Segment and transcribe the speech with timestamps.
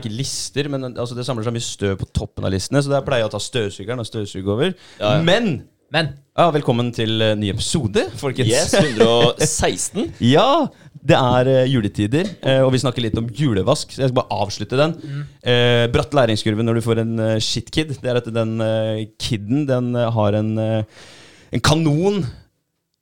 [0.00, 3.04] ikke lister, men altså, det samler seg mye støv på toppen av listene, så der
[3.06, 4.72] pleier jeg å ta støvsugeren og støvsuge over.
[5.00, 5.20] Ja, ja.
[5.26, 8.48] Men Men ja, velkommen til eh, ny episode, folkens.
[8.48, 10.12] Yes, 116.
[10.36, 10.68] Ja,
[11.02, 13.90] det er eh, juletider, eh, og vi snakker litt om julevask.
[13.90, 14.94] Så jeg skal bare avslutte den.
[15.42, 17.96] Eh, bratt læringskurve når du får en shitkid.
[17.98, 18.54] Det er at den
[19.18, 22.22] kiden den har en, en kanon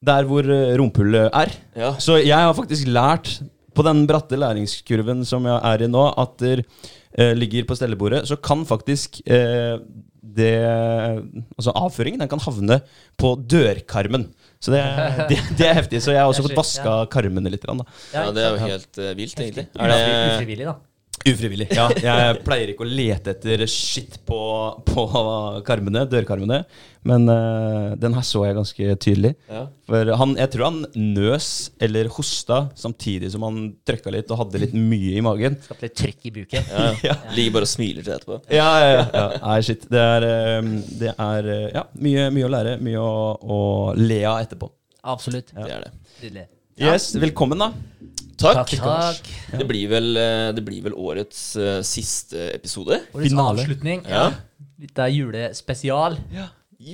[0.05, 1.55] der hvor eh, rumpehullet er.
[1.79, 1.93] Ja.
[2.03, 3.39] Så jeg har faktisk lært
[3.79, 8.25] på den bratte læringskurven som jeg er i nå, at det eh, ligger på stellebordet,
[8.29, 9.79] så kan faktisk eh,
[10.39, 10.59] det
[11.57, 12.81] Altså avføringen den kan havne
[13.19, 14.29] på dørkarmen.
[14.61, 14.83] Så det,
[15.31, 16.03] det, det er heftig.
[16.03, 17.65] Så jeg har også fått vaska karmene litt.
[17.65, 17.87] Da.
[18.13, 19.67] ja, det er jo helt uh, vilt, egentlig.
[19.79, 19.99] Er det,
[20.35, 20.77] Ufrivillig, da.
[21.27, 21.69] Ufrivillig.
[21.75, 24.39] Ja, jeg pleier ikke å lete etter skitt på,
[24.87, 25.05] på
[25.67, 26.63] karmene, dørkarmene,
[27.09, 29.35] men uh, den her så jeg ganske tydelig.
[29.51, 29.67] ja.
[29.89, 30.81] For han, jeg tror han
[31.17, 31.47] nøs
[31.81, 35.57] eller hosta samtidig som han trøkka litt og hadde litt mye i magen.
[35.65, 36.69] Skapte litt trykk i buken.
[36.75, 37.17] Ja, ja.
[37.33, 38.41] Ligger bare og smiler til etterpå.
[38.53, 39.07] Ja, ja, ja.
[39.15, 39.25] ja.
[39.47, 39.89] Nei, shit.
[39.89, 43.59] Det er, eh, det er eh, ja, mye, mye å lære, mye å, å
[43.97, 44.69] le av etterpå.
[45.09, 45.55] Absolutt.
[45.57, 45.93] Det er det.
[46.21, 46.49] Nydelig.
[46.79, 47.73] Yes, Velkommen, da.
[48.39, 48.71] Takk.
[48.79, 49.31] Takk.
[49.51, 53.01] Det blir vel, eh, det blir vel årets uh, siste episode.
[53.11, 53.65] Årets Finale.
[53.65, 54.05] avslutning.
[54.07, 54.29] Ja.
[54.79, 56.21] Litt av julespesial.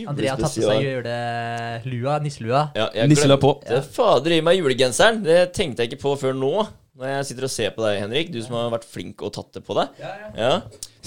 [0.09, 2.65] André har tatt på seg julelua, nisselua.
[2.73, 3.59] Ja, nisselua på.
[3.61, 5.21] glemte fader i meg julegenseren.
[5.27, 6.55] Det tenkte jeg ikke på før nå.
[6.97, 8.33] Når jeg sitter og ser på deg, Henrik.
[8.33, 10.01] Du som har vært flink og tatt det på deg.
[10.39, 10.55] Ja.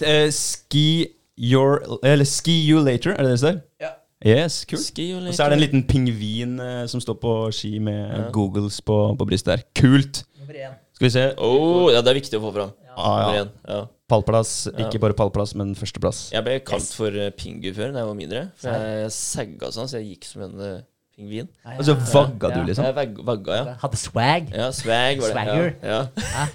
[0.05, 3.61] Eh, ski your Eller ski you later, er det det det står?
[3.81, 3.96] Ja.
[4.25, 4.81] Yes, kult.
[4.81, 8.31] Ski og Og så er det en liten pingvin eh, som står på ski med
[8.33, 9.65] googles på, på brystet der.
[9.77, 10.23] Kult.
[10.39, 10.73] Nummer én.
[10.97, 11.25] Skal vi se.
[11.37, 12.73] Oh, ja, det er viktig å få fram.
[12.97, 13.43] Ah, Nummer ja.
[13.45, 13.51] én.
[13.69, 13.79] Ja.
[14.09, 14.53] Pallplass.
[14.79, 16.29] Ikke bare pallplass, men førsteplass.
[16.33, 18.43] Jeg ble kalt for uh, Pingu før da jeg var mindre.
[18.57, 20.77] For jeg sagga sånn, så jeg gikk som en eh,
[21.17, 21.47] pingvin.
[21.65, 22.07] Nei, Og så ja.
[22.13, 22.85] vagga du, liksom.
[22.87, 23.75] Ja, vag vagga, ja.
[23.81, 24.51] Hadde swag.
[24.53, 25.33] Ja, swag var det.
[25.33, 25.71] Swagger.
[25.83, 26.45] Ja, ja.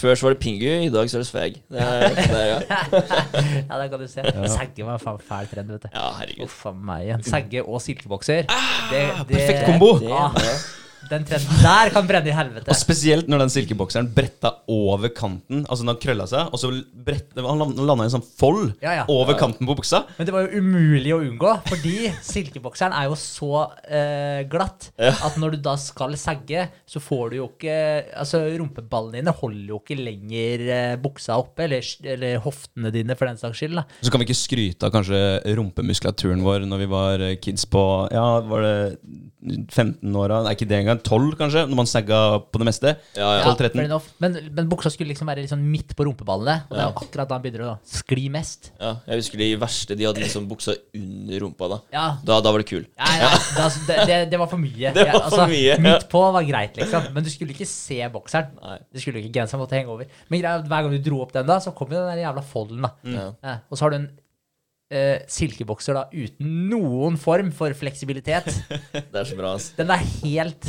[0.00, 1.56] Før så var det pingu, i dag så er det swag.
[1.72, 2.60] Det er, det er, ja.
[3.70, 4.24] Ja, det kan du se.
[4.54, 5.88] Segge var faen fæl trend, vet du.
[5.92, 6.44] ja, herregud.
[6.46, 7.10] Uff a meg.
[7.26, 8.46] Segge og silkebokser.
[8.92, 9.90] Det, det, perfekt kombo.
[10.04, 10.28] Ja,
[11.10, 12.70] den trenden der kan brenne i helvete.
[12.70, 15.64] Og spesielt når den silkebokseren bretta over kanten.
[15.66, 19.04] Altså den krølla seg, og så brett, han landa i en sånn fold Ja, ja.
[19.10, 20.04] over kanten på buksa.
[20.18, 21.94] Men det var jo umulig å unngå, fordi
[22.24, 27.36] silkebokseren er jo så eh, glatt at når du da skal sagge, så får du
[27.40, 27.78] jo ikke
[28.20, 31.84] Altså, rumpeballene dine holder jo ikke lenger eh, buksa oppe, eller,
[32.14, 33.78] eller hoftene dine, for den saks skyld.
[33.80, 33.84] da.
[34.04, 35.20] Så kan vi ikke skryte av kanskje
[35.58, 37.82] rumpemuskulaturen vår når vi var eh, kids på
[38.14, 38.74] Ja, var det
[39.72, 40.42] 15-åra?
[40.44, 40.99] Nei, ikke det engang.
[41.06, 41.62] 12, kanskje?
[41.70, 42.18] Når man snagga
[42.52, 42.92] på det meste?
[43.18, 43.52] Ja, ja.
[43.56, 43.98] 12, ja.
[44.22, 47.38] Men, men buksa skulle liksom være sånn midt på rumpeballene, og det er akkurat da
[47.38, 48.70] den begynner å skli mest.
[48.80, 48.94] ja.
[49.10, 49.96] Jeg husker de verste.
[49.98, 51.80] De hadde liksom buksa under rumpa da.
[51.94, 52.84] Ja, Da, da var det kul.
[52.98, 53.30] Ja, ja.
[53.34, 54.92] det, altså, det, det, det var for mye.
[54.96, 55.76] Det var Ja, for mye, ja.
[55.82, 57.10] Midt på var greit, liksom.
[57.14, 58.56] Men du skulle ikke se bokseren.
[58.62, 58.78] Nei.
[58.92, 60.08] Du skulle ikke Genseren måtte henge over.
[60.30, 62.24] Men greia, at hver gang du dro opp den, da så kom jo den der
[62.26, 62.82] jævla folden.
[62.86, 63.28] da Ja.
[63.44, 64.10] ja, Og så har du en
[64.90, 68.48] Uh, silkebokser da uten noen form for fleksibilitet.
[68.90, 69.68] Det er så bra, ass.
[69.76, 70.66] Den er helt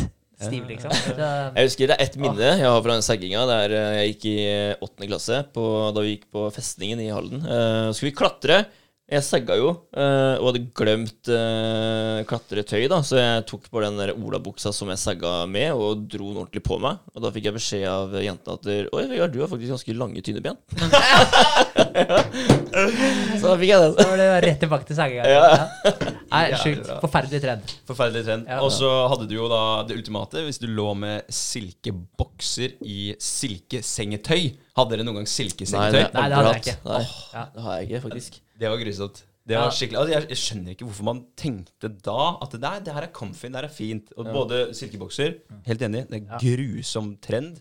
[0.47, 0.91] stiv, liksom.
[0.93, 1.15] Så,
[1.55, 3.45] Jeg husker det er ett minne jeg har fra den sagginga.
[3.49, 4.37] Der eh, jeg gikk i
[4.81, 5.65] åttende klasse, på,
[5.95, 7.43] da vi gikk på festningen i Halden.
[7.45, 8.63] Uh, skulle vi klatre.
[9.11, 13.99] Jeg sagga jo, uh, og hadde glemt uh, klatretøy, da, så jeg tok på den
[13.99, 17.01] der olabuksa som jeg sagga med, og dro den ordentlig på meg.
[17.11, 20.23] Og da fikk jeg beskjed av jentene at Oi, Vegard, du har faktisk ganske lange,
[20.23, 20.55] tynne ben.
[23.41, 23.95] så da fikk jeg den.
[23.97, 25.25] så var det rett tilbake til sagginga.
[25.27, 25.89] Ja.
[26.33, 26.87] Nei, sjukt.
[27.03, 27.73] Forferdelig trend.
[27.89, 28.45] Forferdelig trend.
[28.51, 28.59] Ja.
[28.65, 34.53] Og så hadde du jo da det ultimate hvis du lå med silkebokser i silkesengetøy.
[34.79, 35.99] Hadde dere noen gang silkesengetøy?
[35.99, 36.77] Nei, nei, Nei, det hadde jeg ikke.
[36.87, 37.43] Nei, Ja.
[37.55, 38.39] det har jeg ikke, faktisk.
[38.61, 39.23] Det var grusomt.
[39.41, 39.73] Det var Ja.
[39.73, 43.07] skikkelig altså jeg, jeg skjønner ikke hvorfor man tenkte da at det, der, det her
[43.07, 44.11] er comfy, det her er fint.
[44.15, 45.33] Og både silkebokser,
[45.65, 47.57] helt enig, det er grusom trend.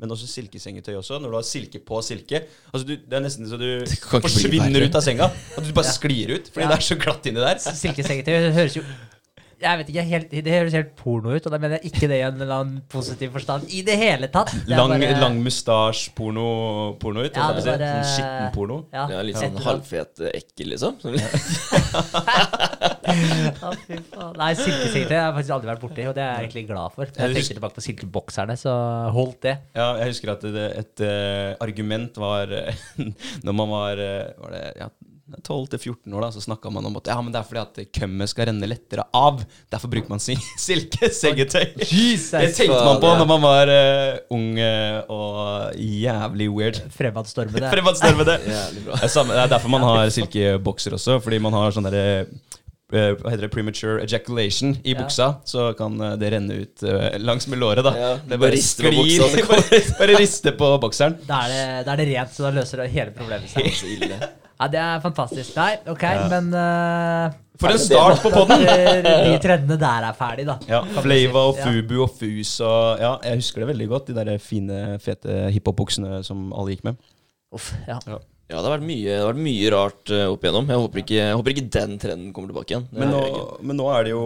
[0.00, 1.20] Men også silkesengetøy også.
[1.22, 2.42] Når du har silke på silke.
[2.72, 3.84] Altså du, Det er nesten så du
[4.24, 5.30] forsvinner ut av senga.
[5.56, 6.48] At du bare sklir ut.
[6.52, 6.68] Fordi Ja.
[6.72, 7.58] det er så glatt inni der.
[7.62, 8.82] Silkesengetøy høres jo
[9.62, 12.16] jeg vet ikke, helt, Det høres helt porno ut, og da mener jeg ikke det
[12.18, 14.50] i en eller annen positiv forstand i det hele tatt.
[14.66, 17.30] Det Lang, bare- lang mustasje-porno porno ut.
[17.36, 18.80] Ja, det bare- Sånn skitten porno.
[18.92, 20.98] Ja, er litt sånn halvfet ekkel, liksom.
[23.12, 24.34] Faen.
[24.38, 27.12] Nei, silkesengetøy har jeg faktisk aldri vært borti, og det er jeg egentlig glad for.
[27.12, 28.74] Jeg tenkte tilbake på silkebokserne, så
[29.14, 29.56] holdt det.
[29.76, 32.84] Ja, jeg husker at det, et uh, argument var eh,
[33.46, 34.90] Når man var, uh, var det, ja,
[35.32, 38.28] 12-14 år, da, så snakka man om at ja, men det er fordi at kømmet
[38.28, 39.40] skal renne lettere av.
[39.72, 41.78] Derfor bruker man sin silkesengetøy.
[41.78, 44.50] Det tenkte man på når man var uh, ung
[45.12, 46.82] og jævlig weird.
[46.92, 47.70] Fremadstormede.
[47.74, 48.38] Fremadstormede.
[48.44, 52.26] Det er, er derfor man har silkebokser også, fordi man har sånn derre
[52.92, 54.98] hva heter det, premature ejaculation i Ja.
[55.02, 57.84] buksa, så kan eh, det renne ut eh, langs med låret.
[57.84, 61.16] da Ja, Det bare rister på buksa, det bare, bare rister på bokseren.
[61.28, 63.70] Da er, det, da er det rent, så da løser det hele problemet seg.
[64.62, 65.56] Ja, Det er fantastisk.
[65.56, 68.60] Nei, OK, men uh, For en start på podden!
[68.62, 70.58] De trendene der er ferdig, da.
[70.70, 74.12] Ja, Flava og Fubu og Fus og Ja, jeg husker det veldig godt.
[74.12, 77.00] De der fine, fete hiphop-buksene som alle gikk med.
[77.52, 77.98] Uff, ja.
[78.06, 78.20] Ja,
[78.60, 80.70] det har vært mye, det har vært mye rart eh, opp igjennom.
[80.72, 82.86] Jeg håper, ikke, jeg håper ikke den trenden kommer tilbake igjen.
[82.92, 83.22] Men nå,
[83.62, 84.22] men nå er det jo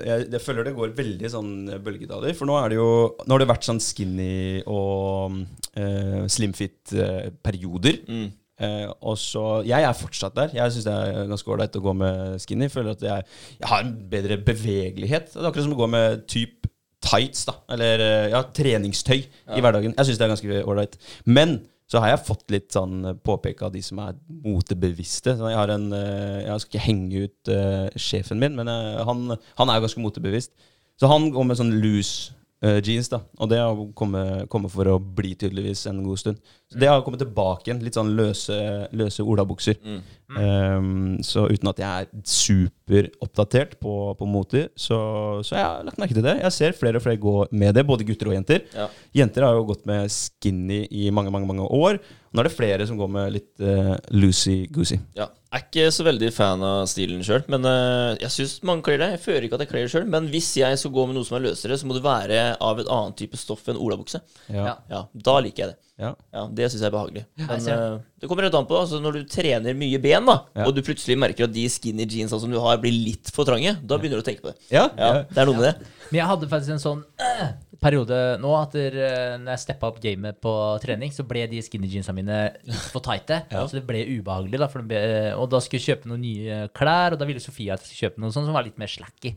[0.00, 1.54] jeg, jeg føler det går veldig sånn
[1.84, 2.36] bølgedaler.
[2.38, 2.90] For nå er det jo
[3.26, 5.40] Nå har det vært sånn skinny og
[5.76, 8.00] uh, slimfit-perioder.
[8.08, 8.28] Mm.
[8.60, 10.54] Uh, og så Jeg er fortsatt der.
[10.56, 12.70] Jeg syns det er ganske ålreit å gå med skinny.
[12.72, 13.28] Føler at jeg,
[13.58, 15.32] jeg har en bedre bevegelighet.
[15.32, 16.70] Det er akkurat som å gå med typ
[17.00, 17.56] tights, da.
[17.72, 19.94] Eller eh, ja, treningstøy i hverdagen.
[19.96, 20.98] Jeg syns det er ganske ålreit.
[21.24, 21.60] Men
[21.90, 25.34] så har jeg fått litt sånn påpeke av de som er motebevisste.
[25.34, 29.34] Jeg, har en, eh, jeg skal ikke henge ut eh, sjefen min, men eh, han,
[29.58, 30.54] han er ganske motebevisst.
[31.00, 32.12] Så han går med sånn eh,
[32.60, 33.22] jeans, da.
[33.40, 36.40] Og det har kommet, kommet for å bli tydeligvis en god stund.
[36.70, 37.80] Så det har kommet tilbake igjen.
[37.82, 38.56] Litt sånn løse,
[38.94, 39.78] løse olabukser.
[39.80, 40.02] Mm.
[40.36, 40.90] Um,
[41.26, 45.00] så uten at jeg er superoppdatert på, på moter, så,
[45.46, 46.36] så jeg har lagt merke til det.
[46.44, 48.62] Jeg ser flere og flere gå med det, både gutter og jenter.
[48.76, 48.86] Ja.
[49.22, 51.98] Jenter har jo gått med skinny i mange, mange, mange år.
[52.30, 55.00] Nå er det flere som går med litt uh, loosey-goosey.
[55.18, 55.26] Ja.
[55.50, 59.00] Jeg er ikke så veldig fan av stilen sjøl, men uh, jeg syns mange kler
[59.02, 59.08] det.
[59.16, 61.26] Jeg føler ikke at jeg kler det sjøl, men hvis jeg skal gå med noe
[61.26, 64.20] som er løsere, så må det være av et annet type stoff enn olabukse.
[64.46, 64.76] Ja.
[64.92, 65.78] Ja, da liker jeg det.
[66.00, 66.12] Ja.
[66.32, 67.24] Ja, Det syns jeg er behagelig.
[67.36, 68.78] Men eh, det kommer rett an på.
[68.78, 70.64] Altså, når du trener mye ben, da, Ja.
[70.70, 73.74] og du plutselig merker at de skinny jeansa som du har, blir litt for trange,
[73.82, 74.56] da begynner du å tenke på det.
[74.72, 74.86] Ja.
[74.94, 75.74] Det er noe med det.
[76.08, 77.02] Men jeg hadde faktisk en sånn
[77.82, 80.54] periode nå at øh, når jeg steppa opp gamet på
[80.84, 83.42] trening, så ble de skinny jeansa mine litt for tighte.
[83.70, 84.60] Så det ble ubehagelig.
[84.62, 85.00] da, for ble,
[85.40, 88.10] Og da skulle jeg kjøpe noen nye klær, og da ville Sofie at jeg skulle
[88.10, 89.34] kjøpe noe sånt som var litt mer slacky.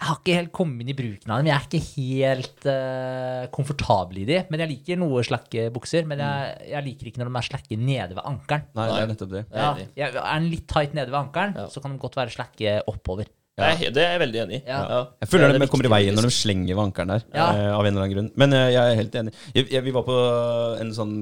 [0.00, 1.48] Jeg har ikke helt kommet inn i bruken av dem.
[1.50, 4.38] Jeg er ikke helt uh, komfortabel i de.
[4.48, 6.06] Men jeg liker noe slakke bukser.
[6.08, 8.64] Men jeg, jeg liker ikke når de er slakke nede ved ankelen.
[8.78, 9.42] Nei, det er nettopp det.
[9.52, 11.66] Ja, jeg, er den litt tight nede ved ankelen, Ja.
[11.68, 13.28] så kan de godt være slakke oppover.
[13.58, 14.62] Jeg er Det er jeg veldig enig i.
[14.66, 14.80] Ja.
[15.20, 17.24] Jeg føler Det er det, kommer i veien når de slenger ved ankelen der.
[17.34, 17.46] Ja.
[17.52, 18.30] eh, av en eller annen grunn.
[18.40, 19.34] Men eh, jeg er helt enig.
[19.54, 20.18] Jeg, jeg, vi var på
[20.80, 21.14] en sånn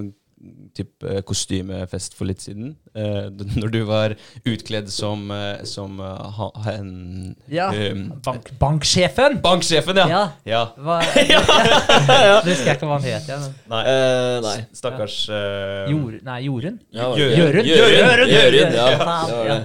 [0.76, 2.76] typ eh, kostymefest for litt siden.
[2.94, 3.28] Uh,
[3.60, 4.14] når du var
[4.46, 6.40] utkledd som, uh, som uh,
[6.72, 6.92] en
[7.50, 7.68] Ja.
[7.74, 9.38] Um, Bank, banksjefen!
[9.44, 10.06] Banksjefen, ja!
[10.08, 10.22] Ja.
[10.48, 10.62] ja.
[10.78, 10.98] Hva,
[12.44, 13.28] Det husker jeg ikke hva han het.
[13.28, 13.56] Ja, men.
[13.72, 14.56] Nei, Eh, nei.
[14.76, 15.16] stakkars
[15.88, 16.78] Jor, nei, Jorunn?
[16.94, 17.68] Jørund.
[17.68, 18.74] Jørund!
[18.78, 18.88] Ja.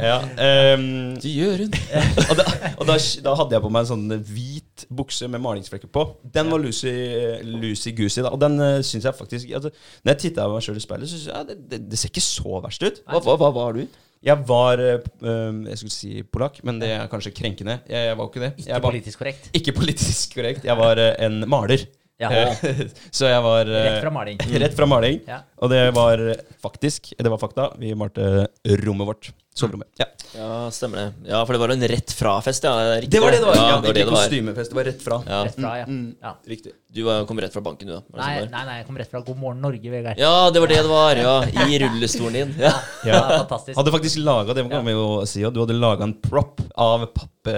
[0.04, 0.18] Ja.
[0.42, 1.78] ehm, Jørund.
[2.30, 2.46] og da,
[2.78, 6.06] og da, da hadde jeg på meg en sånn hvit bukse med malingsflekker på.
[6.36, 8.32] Den var loosey-goosey, da.
[8.32, 9.72] Og den uh, syns jeg faktisk altså,
[10.04, 12.26] Når jeg titta meg sjøl i speilet, så syns jeg det, det, det ser ikke
[12.26, 13.04] så verst ut.
[13.08, 13.86] Hva, hva, hva var du?
[14.24, 17.82] Jeg var eh, um, Jeg skulle si polakk, men det er kanskje krenkende.
[17.90, 18.54] Jeg, jeg var ikke det.
[18.62, 19.50] Ikke var, politisk korrekt.
[19.60, 20.66] ikke politisk korrekt.
[20.70, 21.84] Jeg var eh, en maler.
[22.22, 22.30] Ja.
[22.32, 22.86] Eh,
[23.18, 24.40] så jeg var eh, Rett fra maling.
[24.64, 25.20] Rett fra maling.
[25.28, 25.42] Ja.
[25.60, 26.24] Og det var
[26.64, 27.70] faktisk Det var fakta.
[27.80, 28.48] Vi malte
[28.84, 29.32] rommet vårt.
[29.54, 29.88] Soverommet.
[30.02, 30.08] Ja.
[30.34, 31.30] Ja, stemmer det.
[31.30, 32.72] Ja, for det var en rett fra-fest, ja.
[32.98, 33.56] riktig Det var det det var!
[33.60, 34.24] Ja, Ja, det var det ikke det var.
[34.24, 35.18] kostymefest, det var rett fra.
[35.30, 35.42] Ja.
[35.46, 35.86] Rett fra, ja.
[35.86, 36.32] Mm, ja.
[36.50, 36.72] Riktig.
[36.94, 38.02] Du var, kom rett fra banken, du, da.
[38.18, 40.18] Nei, sånn nei, nei, jeg kom rett fra God morgen Norge, Vegard.
[40.22, 41.22] Ja, det var det det var.
[41.22, 41.36] Ja,
[41.68, 42.56] I rullestolen din.
[42.66, 42.74] Ja.
[43.06, 43.76] Ja, fantastisk.
[43.78, 47.04] Hadde faktisk laget, det kan vi jo si, at du hadde laga en prop av
[47.14, 47.50] papp,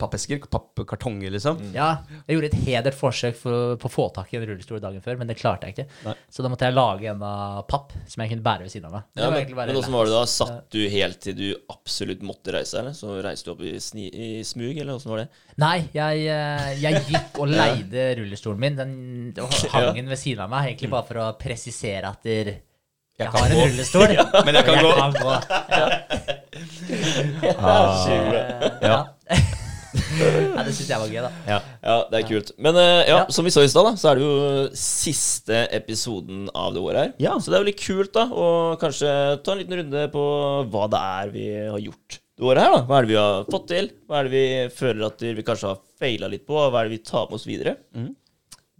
[0.00, 1.58] pappesker, pappkartonger, liksom.
[1.74, 1.90] Ja,
[2.26, 5.18] jeg gjorde et hedert forsøk for, på å få tak i en rullestol dagen før,
[5.20, 5.86] men det klarte jeg ikke.
[6.08, 6.14] Nei.
[6.32, 8.94] Så da måtte jeg lage en av papp som jeg kunne bære ved siden av
[8.98, 9.02] meg.
[9.18, 10.22] Ja, men, men åssen var det da?
[10.30, 12.94] Satt du helt til du absolutt måtte reise, eller?
[12.96, 15.28] Så reiste du opp i, sni, i smug, eller åssen var det?
[15.62, 18.78] Nei, jeg, eh, jeg gikk og leide rullestolen min.
[18.78, 18.92] Den
[19.74, 22.52] hang den ved siden av meg, egentlig bare for å presisere at der,
[23.18, 23.66] jeg, jeg har en gå.
[23.66, 24.10] rullestol.
[24.46, 24.90] Men jeg kan gå.
[24.94, 25.32] Kan gå.
[27.58, 28.98] Ah, Eh, ja.
[30.56, 31.30] ja, det syns jeg var gøy, da.
[31.48, 31.58] Ja.
[31.82, 32.52] Ja, det er kult.
[32.60, 34.36] Men eh, ja, som vi så i stad, så er det jo
[34.78, 37.12] siste episoden av det året her.
[37.22, 37.36] Ja.
[37.40, 38.48] Så det er jo litt kult, da, å
[38.80, 39.10] kanskje
[39.44, 40.24] ta en liten runde på
[40.72, 42.84] hva det er vi har gjort det året her, da.
[42.86, 43.90] Hva er det vi har fått til?
[44.06, 44.46] Hva er det vi
[44.78, 46.58] føler at vi kanskje har feila litt på?
[46.58, 47.74] Hva er det vi tar med oss videre?
[47.98, 48.12] Mm.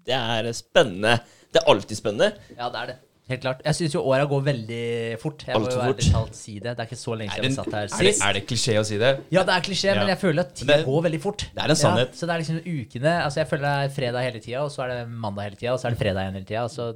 [0.09, 1.19] Det er spennende.
[1.53, 2.33] Det er alltid spennende.
[2.55, 2.99] Ja, det er det.
[3.29, 3.59] Helt klart.
[3.67, 5.43] Jeg syns jo åra går veldig fort.
[5.47, 6.13] Jeg må Alt jo for ærlig fort.
[6.15, 6.73] talt si det.
[6.77, 8.23] Det er ikke så lenge Er, siden vi satt her er, det, sist.
[8.25, 9.11] er det klisjé å si det?
[9.37, 11.45] Ja, det er klisjé, men jeg føler at tida går veldig fort.
[11.55, 12.09] det er en sannhet.
[12.15, 14.71] Ja, så det er liksom ukene Altså Jeg føler det er fredag hele tida, og
[14.73, 16.65] så er det mandag hele tida, og så er det fredag igjen hele tida.
[16.73, 16.89] Så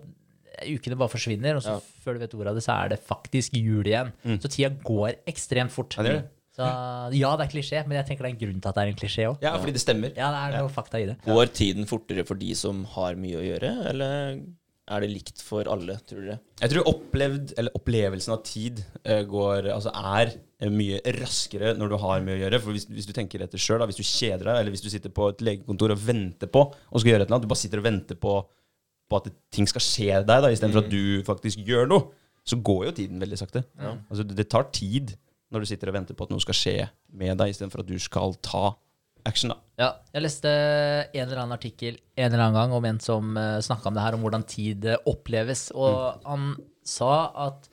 [0.72, 1.80] ukene bare forsvinner, og så Ja.
[2.04, 4.12] før du vet ordet av det, så er det faktisk jul igjen.
[4.40, 5.96] Så tida går ekstremt fort.
[5.96, 6.24] Ja, det det.
[6.52, 6.64] Så
[7.16, 8.88] ja, det er klisjé, men jeg tenker det er en grunn til at det er
[8.92, 9.38] en klisjé òg.
[9.40, 10.12] Ja, fordi det stemmer.
[10.16, 11.16] Ja, det er noe fakta i det.
[11.24, 14.42] Går tiden fortere for de som har mye å gjøre, eller
[14.90, 16.38] er det likt for alle, tror dere?
[16.58, 21.92] Jeg tror opplevd, eller opplevelsen av tid eh, går, altså er eh, mye raskere når
[21.92, 22.60] du har mye å gjøre.
[22.64, 25.14] For hvis, hvis du tenker etter sjøl, hvis du kjeder deg, eller hvis du sitter
[25.14, 27.82] på et legekontor og venter på og skal gjøre et eller annet, du bare sitter
[27.82, 28.34] og venter på,
[29.06, 32.08] på at ting skal skje deg, istedenfor at du faktisk gjør noe,
[32.42, 33.62] så går jo tiden veldig sakte.
[33.78, 35.14] Altså, det, det tar tid
[35.52, 36.78] når du sitter og venter på at noe skal skje
[37.14, 38.72] med deg, istedenfor at du skal ta
[39.28, 39.52] action.
[39.52, 39.58] da.
[39.80, 43.58] Ja, jeg leste en eller annen artikkel en eller annen gang om en som uh,
[43.64, 45.70] snakka om det her, om hvordan tid eh, oppleves.
[45.74, 46.54] Og han
[46.86, 47.68] sa at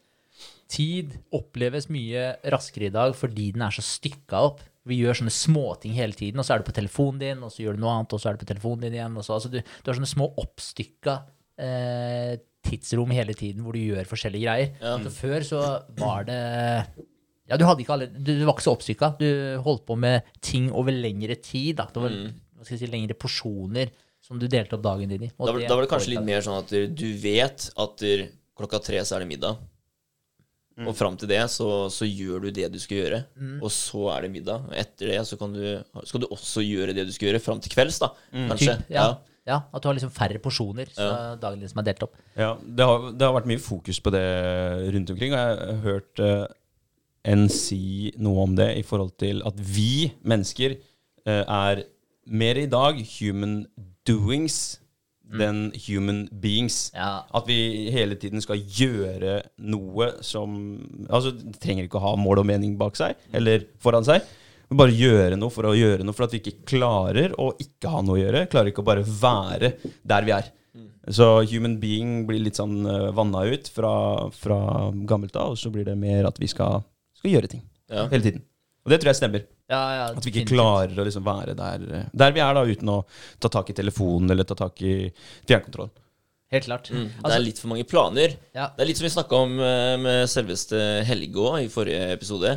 [0.70, 4.62] tid oppleves mye raskere i dag fordi den er så stykka opp.
[4.89, 7.62] Vi gjør sånne småting hele tiden, og så er du på telefonen din, og så
[7.62, 9.18] gjør du noe annet, og så er du på telefonen din igjen.
[9.20, 11.18] Og så, altså du, du har sånne små oppstykka
[11.62, 14.74] eh, tidsrom hele tiden hvor du gjør forskjellige greier.
[14.82, 14.96] Ja.
[15.03, 15.62] Så før så
[16.00, 16.41] var det
[17.50, 19.10] ja, du, hadde ikke alle, du, du var ikke så oppstykka.
[19.20, 19.27] Du
[19.65, 21.75] holdt på med ting over lengre tid.
[21.82, 21.88] Da.
[21.94, 23.91] Det var hva skal jeg si, lengre porsjoner
[24.22, 25.32] som du delte opp dagen din i.
[25.39, 28.03] Og Da, var- da var det kanskje litt mer sånn at du vet at
[28.60, 29.58] klokka tre så er det middag.
[30.79, 33.18] Og fram til det så, så gjør du det du skal gjøre,
[33.60, 34.62] og så er det middag.
[34.70, 35.63] Og etter det så kan du,
[36.08, 38.13] skal du også gjøre det du skal gjøre fram til kvelds, da.
[38.32, 38.77] Kanskje.
[38.79, 39.08] Typ, ja.
[39.50, 40.88] ja, at du har liksom færre porsjoner.
[40.96, 41.10] Så
[41.41, 42.15] dagen din som er delt opp.
[42.39, 44.24] Ja, det har, det har vært mye fokus på det
[44.96, 46.46] rundt omkring, og jeg har hørt eh,
[47.27, 51.83] en si noe om det i forhold til at vi mennesker eh, er
[52.29, 53.63] mer i dag human
[54.07, 54.79] doings
[55.29, 56.89] than human beings.
[56.95, 57.25] Ja.
[57.35, 60.57] At vi hele tiden skal gjøre noe som
[61.05, 64.25] Altså, det trenger ikke å ha mål og mening bak seg, eller foran seg.
[64.69, 67.89] Men bare gjøre noe for å gjøre noe, for at vi ikke klarer å ikke
[67.89, 68.45] ha noe å gjøre.
[68.51, 69.73] Klarer ikke å bare være
[70.05, 70.51] der vi er.
[71.09, 73.93] Så human being blir litt sånn uh, vanna ut fra,
[74.35, 74.59] fra
[75.09, 76.83] gammelt av, og så blir det mer at vi skal,
[77.19, 78.07] skal gjøre ting Ja.
[78.11, 78.43] hele tiden.
[78.85, 79.43] Og det tror jeg stemmer.
[79.69, 82.63] Ja, ja, At vi ikke klarer å liksom være der, eh, der vi er, da,
[82.65, 82.99] uten å
[83.43, 85.11] ta tak i telefonen eller ta tak i
[85.45, 85.91] fjernkontrollen.
[86.49, 86.88] Helt klart.
[86.89, 87.03] Mm.
[87.11, 88.31] Det Altså, er litt for mange planer.
[88.55, 88.71] Ja.
[88.73, 92.55] Det er litt som vi snakka om eh, med selveste Helge òg i forrige episode.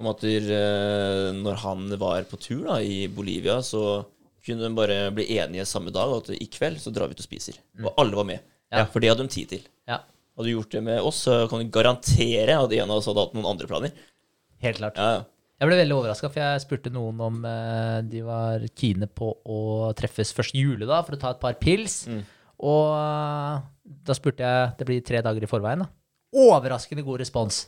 [0.00, 4.06] Om at eh, når han var på tur da, i Bolivia, så
[4.46, 7.28] kunne de bare bli enige samme dag at i kveld så drar vi ut og
[7.28, 7.58] spiser.
[7.84, 8.40] Og alle var med.
[8.40, 8.78] Mm.
[8.78, 8.86] Ja.
[8.90, 9.66] For det hadde de tid til.
[9.90, 10.00] ja,
[10.36, 13.24] Hadde du gjort det med oss, så kan du garantere at en av oss hadde
[13.24, 13.96] hatt noen andre planer.
[14.60, 15.00] helt klart.
[15.00, 15.24] Ja, ja.
[15.56, 19.60] Jeg ble veldig overraska, for jeg spurte noen om eh, de var kine på å
[19.96, 22.02] treffes første juledag for å ta et par pils.
[22.12, 22.20] Mm.
[22.68, 23.62] Og eh,
[24.06, 25.88] da spurte jeg Det blir tre dager i forveien, da.
[26.36, 27.58] Overraskende god respons.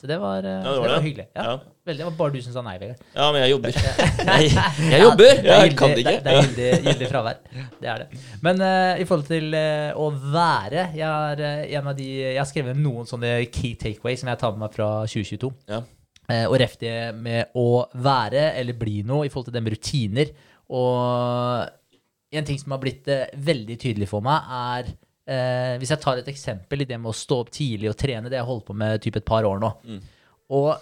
[0.00, 1.26] Så det var, eh, Ja, det det var var hyggelig.
[1.36, 1.56] Ja, Ja.
[1.84, 3.00] Veldig, det var bare du som sa nei, Vegard.
[3.14, 3.74] ja, men jeg jobber.
[4.24, 4.52] Jeg,
[4.90, 5.32] jeg jobber!
[5.44, 6.14] er Jeg kan det ikke.
[6.24, 7.42] Det, er gyldig, gyldig fravær.
[7.82, 8.22] Det er det.
[8.46, 12.38] Men uh, i forhold til uh, å være jeg har, uh, en av de, jeg
[12.40, 15.52] har skrevet noen sånne key takeaways som jeg tar med meg fra 2022.
[15.68, 15.82] Ja.
[16.32, 19.74] Eh, og ref det med å være eller bli noe i forhold til det med
[19.76, 20.30] rutiner.
[20.72, 21.68] Og
[22.32, 24.88] en ting som har blitt veldig tydelig for meg, er
[25.26, 28.28] eh, Hvis jeg tar et eksempel i det med å stå opp tidlig og trene,
[28.30, 29.70] det jeg holdt på med typ et par år nå.
[30.50, 30.74] Og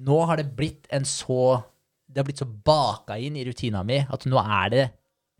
[0.00, 1.62] nå har det blitt en så
[2.10, 4.86] Det har blitt så baka inn i rutina mi at nå er det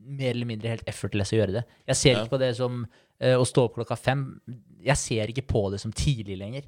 [0.00, 1.64] mer eller mindre helt effortless å gjøre det.
[1.90, 2.20] Jeg ser Ja.
[2.22, 2.86] ikke på det som
[3.20, 4.40] eh, å stå opp klokka fem.
[4.80, 6.62] Jeg ser ikke på det som tidlig lenger.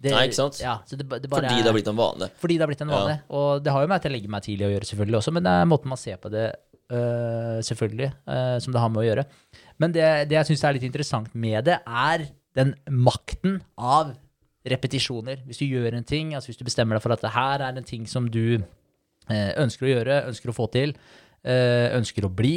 [0.00, 0.60] Det- Nei, ikke sant?
[0.60, 2.30] Ja, det, det Fordi det har blitt en vane.
[2.40, 3.18] fordi det har blitt en Ja.
[3.30, 5.42] Og det har jo med at jeg legger meg tidlig å gjøre, selvfølgelig også, men
[5.42, 6.54] det er måten man ser på det,
[6.90, 9.24] øh, selvfølgelig, øh, som det har med å gjøre.
[9.82, 14.14] Men det, det jeg syns er litt interessant med det, er den makten av
[14.66, 15.42] repetisjoner.
[15.46, 17.76] Hvis du gjør en ting, altså hvis du bestemmer deg for at det her er
[17.76, 20.96] en ting som du øh, ønsker å gjøre, ønsker å få til,
[21.46, 22.56] øh, ønsker å bli,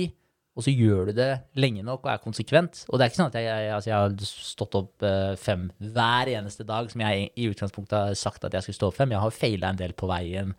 [0.57, 1.29] og så gjør du det
[1.61, 2.81] lenge nok og er konsekvent.
[2.89, 5.69] Og det er ikke sånn at jeg, jeg, altså jeg har stått opp eh, fem
[5.93, 9.13] hver eneste dag, som jeg i utgangspunktet har sagt at jeg skulle stå opp fem.
[9.15, 10.51] Jeg har feila en del på veien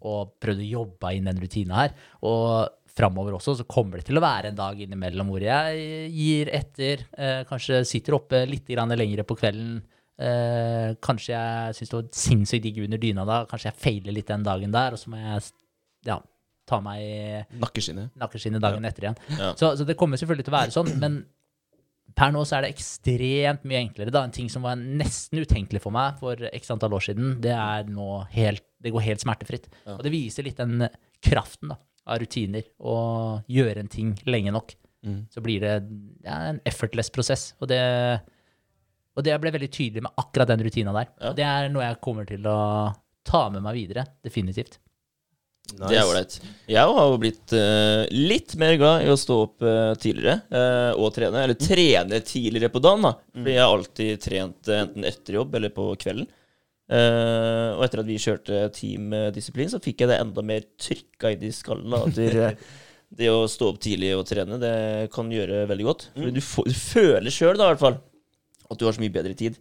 [0.00, 1.94] og prøvd å jobbe inn den rutina her.
[2.26, 6.50] Og framover også så kommer det til å være en dag innimellom hvor jeg gir
[6.54, 9.82] etter, eh, kanskje sitter oppe litt lenger på kvelden.
[10.14, 13.40] Eh, kanskje jeg syns det var sinnssykt digg under dyna da.
[13.50, 15.50] Kanskje jeg feiler litt den dagen der, og så må jeg
[16.06, 16.20] ja,
[16.70, 17.14] ta meg i
[17.58, 18.14] Nakkeskinnet.
[18.20, 19.18] nakkeskinnet dagen etter igjen.
[19.38, 19.54] Ja.
[19.58, 21.24] Så, så det kommer selvfølgelig til å være sånn, men
[22.14, 24.12] per nå så er det ekstremt mye enklere.
[24.14, 24.22] da.
[24.22, 27.90] En ting som var nesten utenkelig for meg for x antall år siden, det er
[27.90, 29.66] nå helt, det går helt smertefritt.
[29.96, 30.86] Og det viser litt den
[31.24, 32.66] kraften da, av rutiner.
[32.78, 34.76] og gjøre en ting lenge nok,
[35.30, 35.72] så blir det
[36.24, 37.52] ja, en effortless prosess.
[37.60, 37.80] Og det,
[39.16, 41.10] og det ble veldig tydelig med akkurat den rutina der.
[41.20, 41.34] Ja.
[41.36, 42.58] Det er noe jeg kommer til å
[43.24, 44.78] ta med meg videre, definitivt.
[45.64, 46.34] Det er ålreit.
[46.68, 50.92] Jeg har jo blitt uh, litt mer glad i å stå opp uh, tidligere uh,
[51.00, 51.40] og trene.
[51.40, 53.14] Eller trene tidligere på dagen, da.
[53.32, 56.28] Fordi jeg har alltid trent enten etter jobb eller på kvelden.
[56.84, 61.46] Eh, og etter at vi kjørte teamdisiplin, så fikk jeg det enda mer trykka inn
[61.48, 61.92] i skallen.
[61.94, 62.48] Da, at det,
[63.14, 66.08] Det å stå opp tidlig og trene, det kan gjøre veldig godt.
[66.16, 66.30] Mm.
[66.34, 67.98] du, får, du føler sjøl, da, i hvert fall,
[68.66, 69.60] at du har så mye bedre tid.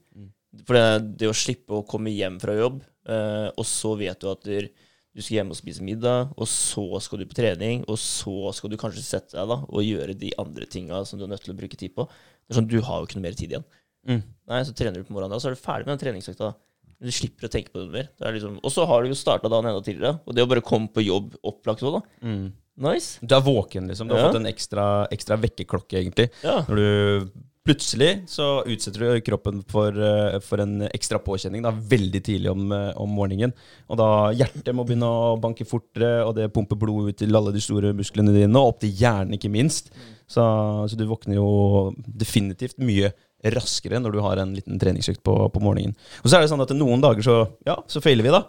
[0.66, 4.30] For det, det å slippe å komme hjem fra jobb, uh, og så vet du
[4.32, 4.72] at du,
[5.20, 8.80] skal hjem og spise middag, og så skal du på trening, og så skal du
[8.82, 11.60] kanskje sette deg da og gjøre de andre tinga som du er nødt til å
[11.60, 12.08] bruke tid på.
[12.10, 13.68] Det er sånn, Du har jo ikke noe mer tid igjen.
[14.10, 14.22] Mm.
[14.50, 16.56] Nei, Så trener du på morgenen, da, så er du ferdig med den treningsøkta.
[17.04, 18.10] Du slipper å tenke på det mer.
[18.18, 20.22] Det liksom, og så har du jo starta dagen enda tidligere.
[20.26, 22.04] Og det å bare komme på jobb opplagt òg, da.
[22.24, 22.46] Mm.
[22.88, 23.20] Nice.
[23.22, 24.08] Du er våken, liksom.
[24.08, 24.30] Du har Ja.
[24.32, 26.30] fått en ekstra, ekstra vekkerklokke, egentlig.
[26.42, 26.62] Ja.
[26.64, 27.32] Når du
[27.64, 32.72] plutselig så utsetter du kroppen for, eh, for en ekstra påkjenning da, veldig tidlig om,
[32.72, 33.54] eh, om morgenen.
[33.90, 37.54] Og da hjertet må begynne å banke fortere, og det pumper blod ut til alle
[37.54, 39.92] de store musklene dine, og opp til hjernen, ikke minst.
[40.28, 40.42] Så,
[40.90, 43.14] så du våkner jo definitivt mye
[43.52, 45.96] raskere når du har en liten treningsøkt på, på morgenen.
[46.24, 48.44] Og så er det sånn at noen dager så, ja, så feiler vi, da.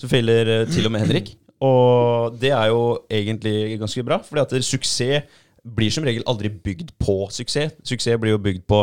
[0.00, 1.34] Så feiler eh, til og med Henrik.
[1.60, 5.38] Og det er jo egentlig ganske bra, fordi at suksess
[5.76, 7.74] blir som regel aldri bygd på suksess.
[7.84, 8.80] Suksess blir jo bygd på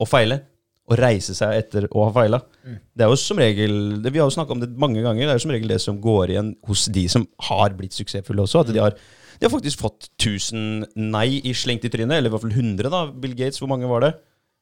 [0.00, 0.40] å feile.
[0.90, 2.40] Å reise seg etter å ha feila.
[2.64, 5.28] Det er jo som regel det, Vi har jo snakka om det mange ganger.
[5.28, 8.42] Det er jo som regel det som går igjen hos de som har blitt suksessfulle
[8.42, 8.64] også.
[8.64, 8.96] At de har,
[9.38, 12.16] de har faktisk fått 1000 nei i slengt i trynet.
[12.16, 13.04] Eller i hvert fall 100, da.
[13.12, 14.12] Bill Gates, hvor mange var det?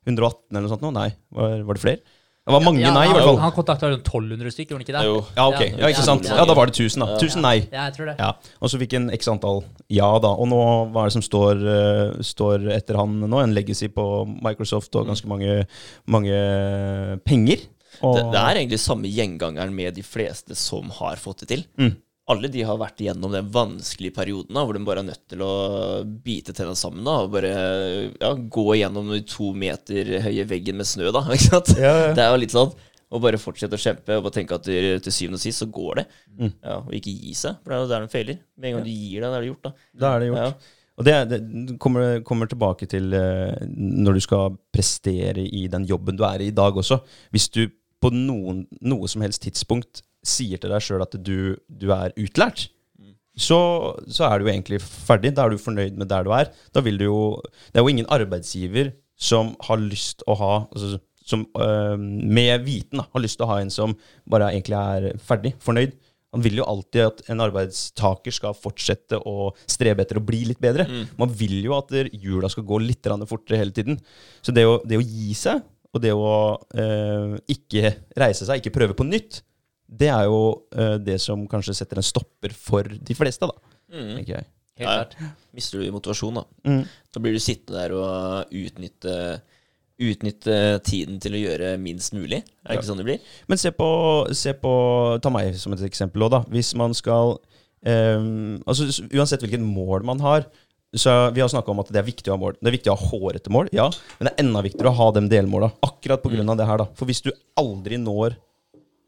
[0.07, 0.87] 118 eller noe sånt?
[0.87, 0.95] nå?
[0.97, 2.19] Nei, var, var det flere?
[2.41, 3.39] Det var mange Ja, nei, i hvert fall.
[3.43, 5.03] Han kontakta rundt 1200 stykker, gjorde han ikke det?
[5.07, 5.19] Jo.
[5.37, 5.61] Ja, ok.
[5.77, 6.25] Ja, ikke sant?
[6.27, 7.19] Ja, da var det 1000, da.
[7.21, 7.57] 1000 nei.
[7.69, 8.15] Ja, jeg tror det.
[8.19, 9.61] Ja, Og så fikk en x antall
[9.93, 10.33] ja, da.
[10.33, 13.43] Og nå, hva er det som står, uh, står etter han nå?
[13.45, 14.07] En legacy på
[14.41, 15.61] Microsoft og ganske mange,
[16.11, 16.41] mange
[17.29, 17.69] penger.
[18.01, 21.67] Og, Det, det er egentlig samme gjengangeren med de fleste som har fått det til.
[21.77, 21.93] Mm.
[22.31, 25.43] Alle de har vært igjennom den vanskelige perioden da, hvor de bare er nødt til
[25.43, 25.51] å
[26.25, 27.51] bite tenna sammen da, og bare
[28.21, 31.11] ja, gå gjennom den to meter høye veggen med snø.
[31.15, 31.75] da, ikke sant?
[31.81, 32.15] Ja, ja.
[32.17, 32.73] Det er jo litt sånn.
[33.11, 35.67] Og bare fortsette å kjempe og bare tenke at til, til syvende og sist så
[35.67, 36.05] går det.
[36.39, 36.53] Mm.
[36.63, 38.39] Ja, Og ikke gi seg, for det er jo der de feiler.
[38.55, 39.65] Med en gang du gir deg, da er det gjort.
[39.65, 39.89] da.
[40.05, 40.69] Da er det gjort.
[41.01, 41.41] Og det, det
[41.81, 46.51] kommer, kommer tilbake til eh, når du skal prestere i den jobben du er i
[46.53, 47.01] i dag også.
[47.35, 47.65] Hvis du
[48.01, 52.69] på noen, noe som helst tidspunkt sier til deg sjøl at du, du er utlært,
[53.41, 53.59] så,
[54.11, 55.33] så er du jo egentlig ferdig.
[55.37, 56.51] Da er du fornøyd med der du er.
[56.75, 57.21] Da vil du jo
[57.71, 63.01] Det er jo ingen arbeidsgiver som har lyst å ha altså, som, øh, Med viten
[63.01, 63.95] da, har lyst til å ha en som
[64.29, 65.97] bare egentlig er ferdig, fornøyd.
[66.35, 70.61] Han vil jo alltid at en arbeidstaker skal fortsette å strebe etter å bli litt
[70.63, 70.87] bedre.
[71.19, 73.99] Man vil jo at hjula skal gå litt fortere hele tiden.
[74.41, 78.77] Så det å, det å gi seg, og det å øh, ikke reise seg, ikke
[78.77, 79.41] prøve på nytt,
[79.91, 80.41] det er jo
[80.77, 83.57] uh, det som kanskje setter en stopper for de fleste, da.
[83.91, 84.19] Mm.
[84.25, 84.47] jeg.
[84.79, 84.93] Helt Ja.
[85.05, 85.17] klart.
[85.53, 86.45] Mister du motivasjon, da.
[86.65, 86.85] Mm.
[87.13, 89.17] Da blir du sittende der og utnytte,
[90.01, 92.39] utnytte tiden til å gjøre minst mulig.
[92.65, 92.79] Er det Ja.
[92.81, 93.21] ikke sånn det blir?
[93.49, 96.41] Men se på, se på Ta meg som et eksempel òg, da.
[96.49, 97.39] Hvis man skal
[97.85, 100.47] um, altså Uansett hvilket mål man har
[100.97, 102.57] så Vi har snakka om at det er viktig å ha mål.
[102.59, 103.85] Det er viktig å ha hårete mål, ja.
[104.19, 105.69] Men det er enda viktigere å ha de delmåla.
[105.87, 106.43] Akkurat pga.
[106.51, 106.87] av det her, da.
[106.99, 108.35] For hvis du aldri når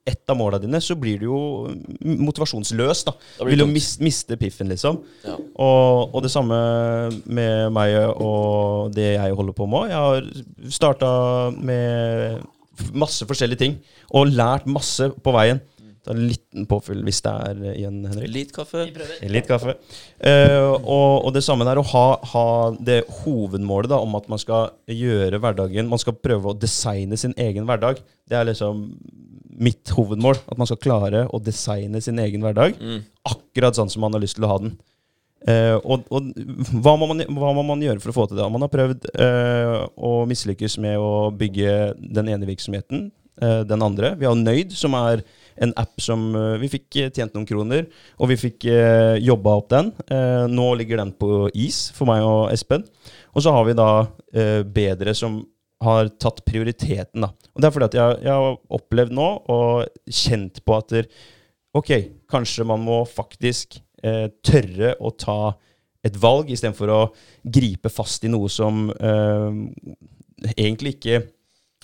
[0.04, 1.40] ett av måla dine, så blir du jo
[2.02, 3.04] motivasjonsløs.
[3.06, 4.98] da Da Vil jo mis, miste piffen, liksom.
[5.24, 5.36] Ja.
[5.38, 6.58] Og, og det samme
[7.24, 9.92] med meg og det jeg holder på med.
[9.92, 11.12] Jeg har starta
[11.54, 12.42] med
[12.96, 13.78] masse forskjellige ting
[14.10, 15.62] og lært masse på veien.
[16.02, 18.30] Ta en liten påfyll hvis det er igjen, Henrik.
[18.34, 18.88] Litt kaffe.
[19.30, 19.76] Litt kaffe.
[20.18, 22.46] Uh, og, og det samme der å ha, ha
[22.82, 27.36] det hovedmålet da, om at man skal gjøre hverdagen Man skal prøve å designe sin
[27.38, 28.02] egen hverdag.
[28.26, 28.88] Det er liksom
[29.52, 30.38] mitt hovedmål.
[30.48, 33.02] At man skal klare å designe sin egen hverdag Mm.
[33.28, 34.76] akkurat sånn som man har lyst til å ha den.
[35.42, 36.28] Uh, og og
[36.84, 38.46] hva, må man, hva må man gjøre for å få til det?
[38.46, 43.08] Man har prøvd uh, å mislykkes med å bygge den ene virksomheten,
[43.42, 44.12] uh, den andre.
[44.20, 45.24] Vi har Nøyd, som er
[45.58, 46.30] en app som
[46.62, 47.88] Vi fikk tjent noen kroner,
[48.22, 49.90] og vi fikk uh, jobba opp den.
[50.48, 52.86] Nå ligger den på is for meg og Espen.
[53.34, 54.06] Og så har vi da
[54.62, 55.42] Bedre, som
[55.82, 57.26] har tatt prioriteten.
[57.26, 57.32] da.
[57.52, 61.08] Og Det er fordi at jeg, jeg har opplevd nå og kjent på at der,
[61.72, 61.88] Ok,
[62.28, 65.54] kanskje man må faktisk eh, tørre å ta
[66.04, 66.98] et valg istedenfor å
[67.40, 69.54] gripe fast i noe som eh,
[70.52, 71.22] egentlig ikke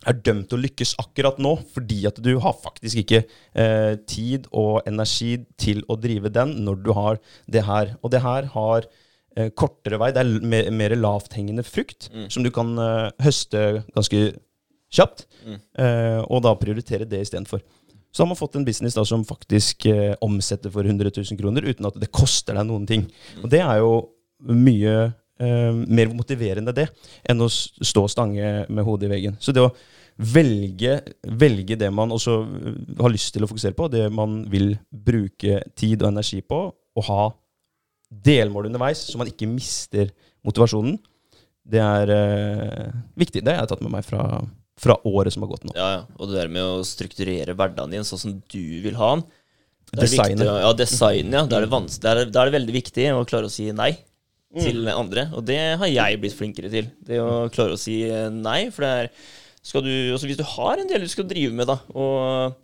[0.08, 4.50] er dømt til å lykkes akkurat nå, fordi at du har faktisk ikke eh, tid
[4.52, 7.96] og energi til å drive den når du har det her.
[8.02, 8.90] Og det her har
[9.38, 10.10] eh, kortere vei.
[10.12, 12.26] Det er mer, mer lavthengende frukt Mm.
[12.34, 14.22] som du kan eh, høste ganske
[14.90, 15.58] kjapt, Mm.
[15.78, 17.60] eh, og da prioritere det istedenfor.
[18.10, 21.62] Så har man fått en business da som faktisk eh, omsetter for 100 000 kroner
[21.68, 23.06] uten at det koster deg noen ting.
[23.44, 24.08] Og det er jo
[24.48, 26.88] mye eh, mer motiverende det
[27.28, 29.36] enn å stå og stange med hodet i veggen.
[29.38, 29.70] Så det å
[30.18, 30.96] velge,
[31.38, 35.60] velge det man også eh, har lyst til å fokusere på, det man vil bruke
[35.78, 36.62] tid og energi på,
[36.98, 37.28] og ha
[38.08, 40.12] delmål underveis, så man ikke mister
[40.46, 40.96] motivasjonen.
[41.68, 43.42] Det er eh, viktig.
[43.44, 44.22] Det har jeg tatt med meg fra,
[44.80, 45.74] fra året som har gått nå.
[45.76, 46.02] Ja, ja.
[46.16, 49.26] Og det der med å strukturere hverdagen din sånn som du vil ha den.
[49.96, 50.44] Designet.
[50.44, 51.44] viktig Ja, design, ja.
[51.48, 53.94] Da er, er er det veldig viktig å klare å si nei
[54.56, 55.28] til andre.
[55.36, 56.88] Og det har jeg blitt flinkere til.
[57.04, 58.68] Det å klare å si eh, nei.
[58.72, 59.12] For det er
[59.68, 62.56] skal du, altså Hvis du har en del du skal drive med, da, og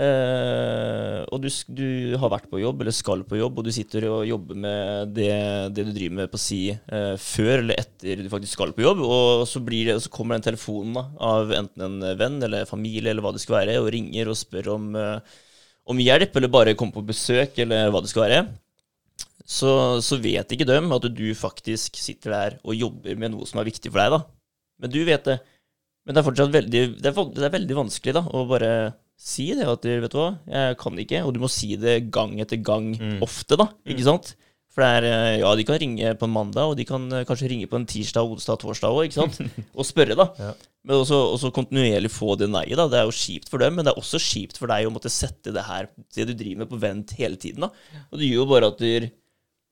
[0.00, 1.88] Eh, og du, du
[2.20, 5.32] har vært på jobb, eller skal på jobb, og du sitter og jobber med det,
[5.76, 9.02] det du driver med på si uh, før eller etter du faktisk skal på jobb,
[9.04, 13.26] og så, det, så kommer den telefonen da, av enten en venn eller familie eller
[13.26, 15.44] hva det skal være, og ringer og spør om, uh,
[15.92, 18.40] om hjelp, eller bare kommer på besøk, eller hva det skal være.
[19.44, 19.70] Så,
[20.06, 23.68] så vet ikke dem at du faktisk sitter der og jobber med noe som er
[23.68, 24.24] viktig for deg, da.
[24.80, 25.40] Men du vet det.
[26.06, 28.72] Men det er fortsatt veldig, det er, det er veldig vanskelig da, å bare
[29.20, 29.66] si det.
[29.68, 31.24] At du, vet du hva, jeg kan ikke.
[31.26, 33.70] Og du må si det gang etter gang ofte, da.
[33.88, 34.34] Ikke sant?
[34.70, 37.24] For det er, eh, ja, de kan ringe på en mandag, og de kan eh,
[37.26, 39.40] kanskje ringe på en tirsdag, onsdag, torsdag òg, ikke sant?
[39.78, 40.52] Og spørre, da.
[40.86, 42.86] Men også, også kontinuerlig få det nei-et, da.
[42.92, 45.10] Det er jo kjipt for dem, men det er også kjipt for deg å måtte
[45.10, 47.98] sette det her, det du driver med, på vent hele tiden, da.
[48.12, 49.10] Og det gjør jo bare at du,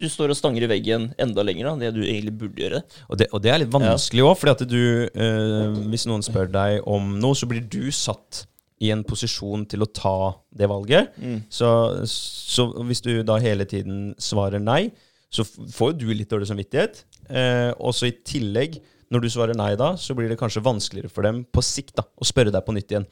[0.02, 2.82] du står og stanger i veggen enda lenger, da, det du egentlig burde gjøre.
[3.06, 6.82] Og det, og det er litt vanskelig òg, at du eh, Hvis noen spør deg
[6.90, 8.48] om noe, så blir du satt
[8.84, 10.16] i en posisjon til å ta
[10.54, 11.14] det valget.
[11.50, 11.70] Så,
[12.06, 14.90] så hvis du da hele tiden svarer nei,
[15.34, 17.02] så får jo du litt dårlig samvittighet.
[17.28, 18.78] Eh, og så i tillegg,
[19.12, 22.04] når du svarer nei da, så blir det kanskje vanskeligere for dem på sikt da,
[22.04, 23.06] å spørre deg på nytt igjen.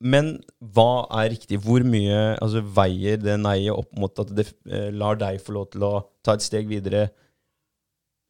[0.00, 1.60] Men hva er riktig?
[1.64, 5.70] Hvor mye altså, veier det nei-et opp mot at det eh, lar deg få lov
[5.72, 7.06] til å ta et steg videre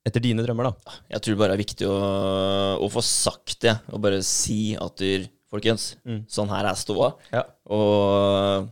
[0.07, 0.99] etter dine drømmer, da?
[1.17, 1.95] Jeg tror bare det er viktig å,
[2.79, 5.97] å få sagt det, og bare si at du, folkens,
[6.33, 7.13] sånn her er ståa.
[7.33, 7.45] Ja.
[7.73, 8.67] Og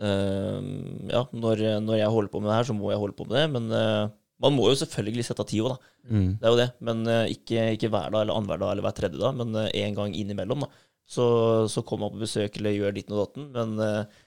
[0.00, 0.68] eh,
[1.14, 3.38] ja, når, når jeg holder på med det her, så må jeg holde på med
[3.38, 3.46] det.
[3.54, 4.12] Men eh,
[4.44, 5.92] man må jo selvfølgelig sette av tid òg, da.
[6.40, 6.68] Det er jo det.
[6.84, 9.96] Men eh, ikke, ikke hver dag eller annenhver dag eller hver tredje dag, men én
[9.96, 10.66] gang innimellom.
[10.66, 10.70] da.
[11.04, 11.24] Så,
[11.68, 13.48] så kommer man på besøk eller gjør ditt og datten.
[13.54, 14.22] Men eh,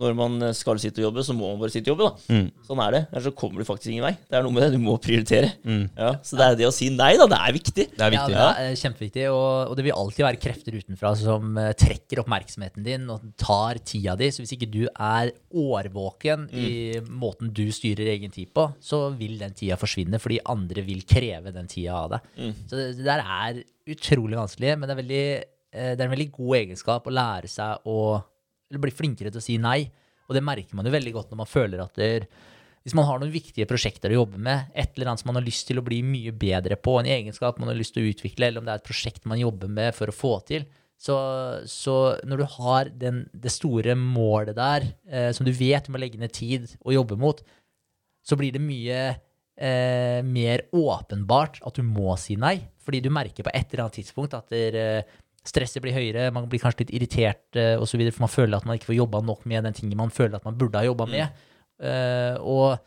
[0.00, 2.38] når man skal sitte og jobbe, så må man bare sitte og jobbe, da.
[2.66, 3.00] Sånn er det.
[3.12, 4.10] Ellers så kommer du faktisk ingen vei.
[4.26, 4.72] Det er noe med det.
[4.74, 5.52] Du må prioritere.
[5.94, 7.28] Ja, så det er det å si nei, da.
[7.30, 7.84] Det er viktig.
[7.94, 11.12] Det er Ja, det er eh, kjempeviktig, og, og det vil alltid være krefter utenfra
[11.20, 14.32] som eh, trekker oppmerksomheten din og tar tida di.
[14.34, 19.38] Så hvis ikke du er årvåken i måten du styrer egen tid på, så vil
[19.40, 22.28] den tida forsvinne, fordi andre vil kreve den tida av deg.
[22.66, 23.62] Så det, det der er
[23.94, 25.24] utrolig vanskelig, men det er, veldig,
[25.74, 27.98] eh, det er en veldig god egenskap å lære seg å
[28.70, 29.82] eller bli flinkere til å si nei.
[30.28, 32.10] Og det merker man jo veldig godt når man føler at det,
[32.84, 35.46] hvis man har noen viktige prosjekter å jobbe med, et eller annet som man har
[35.46, 38.48] lyst til å bli mye bedre på, en egenskap man har lyst til å utvikle,
[38.48, 40.66] eller om det er et prosjekt man jobber med for å få til,
[41.00, 41.16] så,
[41.68, 46.00] så når du har den, det store målet der, eh, som du vet du må
[46.00, 47.42] legge ned tid og jobbe mot,
[48.24, 52.56] så blir det mye eh, mer åpenbart at du må si nei.
[52.84, 56.48] Fordi du merker på et eller annet tidspunkt at der, eh, stresset blir høyere, man
[56.48, 59.20] blir kanskje litt irritert osv., så videre, for man føler at man ikke får jobba
[59.24, 61.44] nok med den tingen man føler at man burde ha jobba med.
[61.74, 62.40] Mm.
[62.48, 62.78] og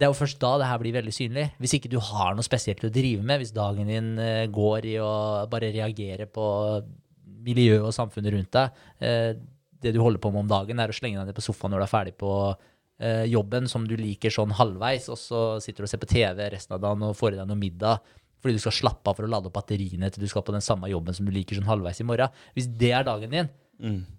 [0.00, 1.46] det er jo først da det her blir veldig synlig.
[1.60, 4.96] Hvis ikke du har noe spesielt å drive med, hvis dagen din eh, går i
[5.02, 5.12] å
[5.50, 6.44] bare reagere på
[7.44, 9.34] miljøet og samfunnet rundt deg, eh,
[9.80, 11.82] det du holder på med om dagen, er å slenge deg ned på sofaen når
[11.82, 15.88] du er ferdig på eh, jobben som du liker sånn halvveis, og så sitter du
[15.88, 18.62] og ser på TV resten av dagen og får i deg noe middag fordi du
[18.62, 21.16] skal slappe av for å lade opp batteriene til du skal på den samme jobben
[21.16, 22.32] som du liker sånn halvveis i morgen.
[22.56, 23.50] Hvis det er dagen din,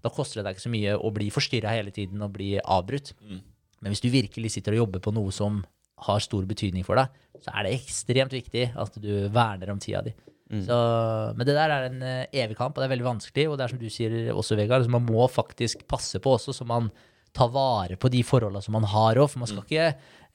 [0.01, 3.13] da koster det deg ikke så mye å bli forstyrra hele tiden og bli avbrutt.
[3.81, 5.63] Men hvis du virkelig sitter og jobber på noe som
[6.07, 7.09] har stor betydning for deg,
[7.41, 10.13] så er det ekstremt viktig at du verner om tida di.
[10.65, 10.77] Så,
[11.37, 13.45] men det der er en eh, evig kamp, og det er veldig vanskelig.
[13.47, 16.67] Og det er som du sier også, Vegard, man må faktisk passe på også, så
[16.67, 16.89] man
[17.35, 19.29] tar vare på de forholdene som man har òg.
[19.31, 19.85] For man skal ikke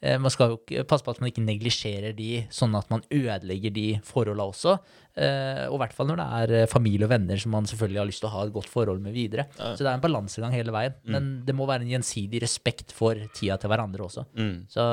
[0.00, 3.04] eh, man skal jo ikke passe på at man ikke neglisjerer de, sånn at man
[3.12, 4.76] ødelegger de forholdene også.
[5.16, 8.02] Eh, og i hvert fall når det er eh, familie og venner som man selvfølgelig
[8.02, 9.48] har lyst til å ha et godt forhold med videre.
[9.56, 10.98] Så det er en balansegang hele veien.
[11.08, 14.26] Men det må være en gjensidig respekt for tida til hverandre også.
[14.72, 14.84] Så,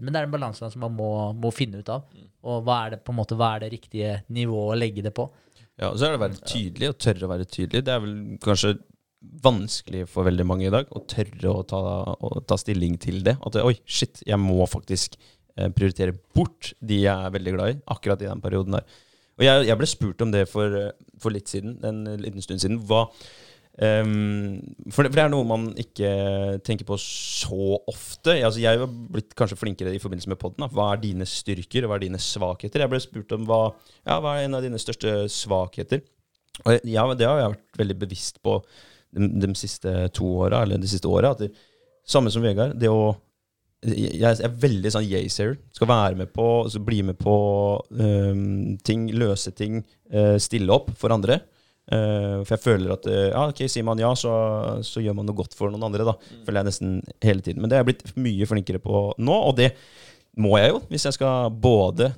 [0.00, 2.08] men det er en balansegang som man må, må finne ut av.
[2.40, 5.12] Og hva er det på en måte, hva er det riktige nivået å legge det
[5.16, 5.28] på?
[5.80, 7.80] Ja, og så er det å være tydelig, og tørre å være tydelig.
[7.86, 8.74] Det er vel kanskje
[9.20, 11.80] vanskelig for veldig mange i dag å tørre å ta,
[12.16, 13.36] å ta stilling til det.
[13.44, 15.18] At oi, shit, jeg må faktisk
[15.56, 18.88] eh, prioritere bort de jeg er veldig glad i, akkurat i den perioden der.
[19.40, 22.64] Og jeg, jeg ble spurt om det for, eh, for litt siden, en liten stund
[22.64, 22.80] siden.
[22.88, 23.06] Hva
[23.80, 24.58] um,
[24.92, 26.10] for, det, for det er noe man ikke
[26.66, 28.38] tenker på så ofte.
[28.38, 30.68] Altså, jeg har blitt kanskje flinkere i forbindelse med podden.
[30.72, 32.84] Hva er dine styrker, og hva er dine svakheter?
[32.84, 33.62] Jeg ble spurt om hva,
[34.04, 36.04] ja, hva er en av dine største svakheter.
[36.64, 38.58] Og ja, det har jeg vært veldig bevisst på
[39.16, 41.32] de, de siste to åra, eller de siste åra.
[41.34, 41.52] at det-
[42.10, 42.78] Samme som Vegard.
[42.80, 43.14] Det å
[43.80, 45.54] jeg, er veldig sånn yay-sayer.
[45.72, 46.46] Skal være med på,
[46.84, 47.34] bli med på
[47.96, 49.80] um, ting, løse ting,
[50.12, 51.40] uh, stille opp for andre.
[51.90, 54.32] Uh, for jeg føler at uh, ja, ok, sier man ja, så,
[54.86, 56.04] så gjør man noe godt for noen andre.
[56.10, 57.62] da, Føler jeg nesten hele tiden.
[57.62, 59.72] Men det er jeg blitt mye flinkere på nå, og det
[60.40, 62.12] må jeg jo, hvis jeg skal både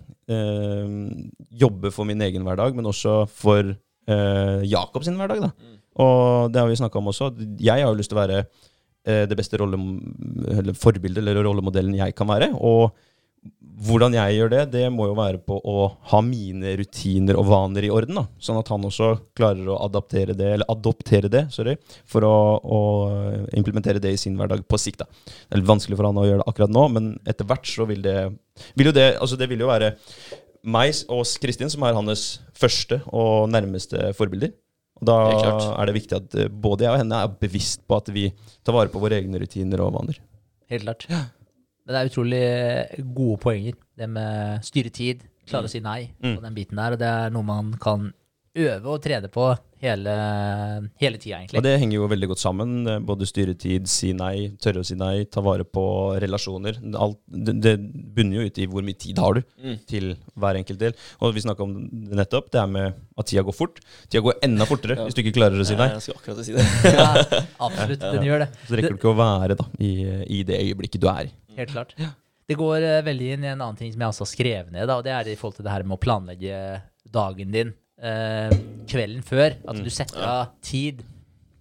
[1.61, 5.43] jobbe for min egen hverdag, men også for Jakobs Jakob sin hverdag.
[5.45, 5.51] da.
[6.01, 7.33] Og det har vi snakka om også.
[7.61, 9.81] Jeg har jo lyst til å være eh, det beste rolle,
[10.57, 12.53] eller forbildet eller rollemodellen jeg kan være.
[12.57, 12.93] Og
[13.83, 17.87] hvordan jeg gjør det, det må jo være på å ha mine rutiner og vaner
[17.87, 18.21] i orden.
[18.21, 21.75] da, Sånn at han også klarer å adaptere det, eller adoptere det, sorry,
[22.07, 22.81] for å, å
[23.59, 25.03] implementere det i sin hverdag på sikt.
[25.03, 25.09] da.
[25.49, 28.05] Det er vanskelig for han å gjøre det akkurat nå, men etter hvert så vil
[28.07, 28.17] det
[28.77, 29.95] vil jo det, altså det vil jo være
[30.63, 34.53] meg og Kristin som er hans første og nærmeste forbilder.
[35.03, 37.83] Og da det er, er det viktig at eh, både jeg og henne er bevisst
[37.91, 38.29] på at vi
[38.63, 40.21] tar vare på våre egne rutiner og vaner.
[40.71, 41.07] Helt klart.
[41.11, 42.43] Men det er utrolig
[43.17, 43.75] gode poenger.
[43.99, 46.37] Det med styre tid, klare å si nei Mm.
[46.37, 46.95] og den biten der.
[46.95, 48.13] Og det er noe man kan
[48.55, 49.49] øve og trene på
[49.83, 50.13] hele,
[51.03, 51.59] hele tida, egentlig.
[51.59, 52.75] Og det henger jo veldig godt sammen.
[53.07, 55.83] Både styretid, si nei, tørre å si nei, ta vare på
[56.23, 56.79] relasjoner.
[56.95, 57.75] Alt, det, det
[58.17, 59.77] bunner jo ut i hvor mye tid har du Mm.
[59.87, 60.07] til
[60.39, 60.95] hver enkelt del.
[61.23, 61.75] Og vi snakka om
[62.09, 63.79] det nettopp, det er med at tida går fort.
[64.09, 65.05] Tida går enda fortere Ja.
[65.07, 65.89] hvis du ikke klarer å si nei.
[65.93, 66.67] Jeg skal akkurat si det.
[66.97, 68.51] ja, absolutt, den gjør det.
[68.69, 69.93] Så rekker du ikke å være da, i,
[70.39, 71.33] i det øyeblikket du er i.
[71.59, 71.95] Helt klart.
[72.49, 74.89] Det går eh, veldig inn i en annen ting som jeg også har skrevet ned,
[74.91, 76.57] da, og det er i forhold til det her med å planlegge
[77.13, 77.71] dagen din
[78.03, 78.53] eh,
[78.91, 79.57] kvelden før.
[79.69, 81.03] At du setter av tid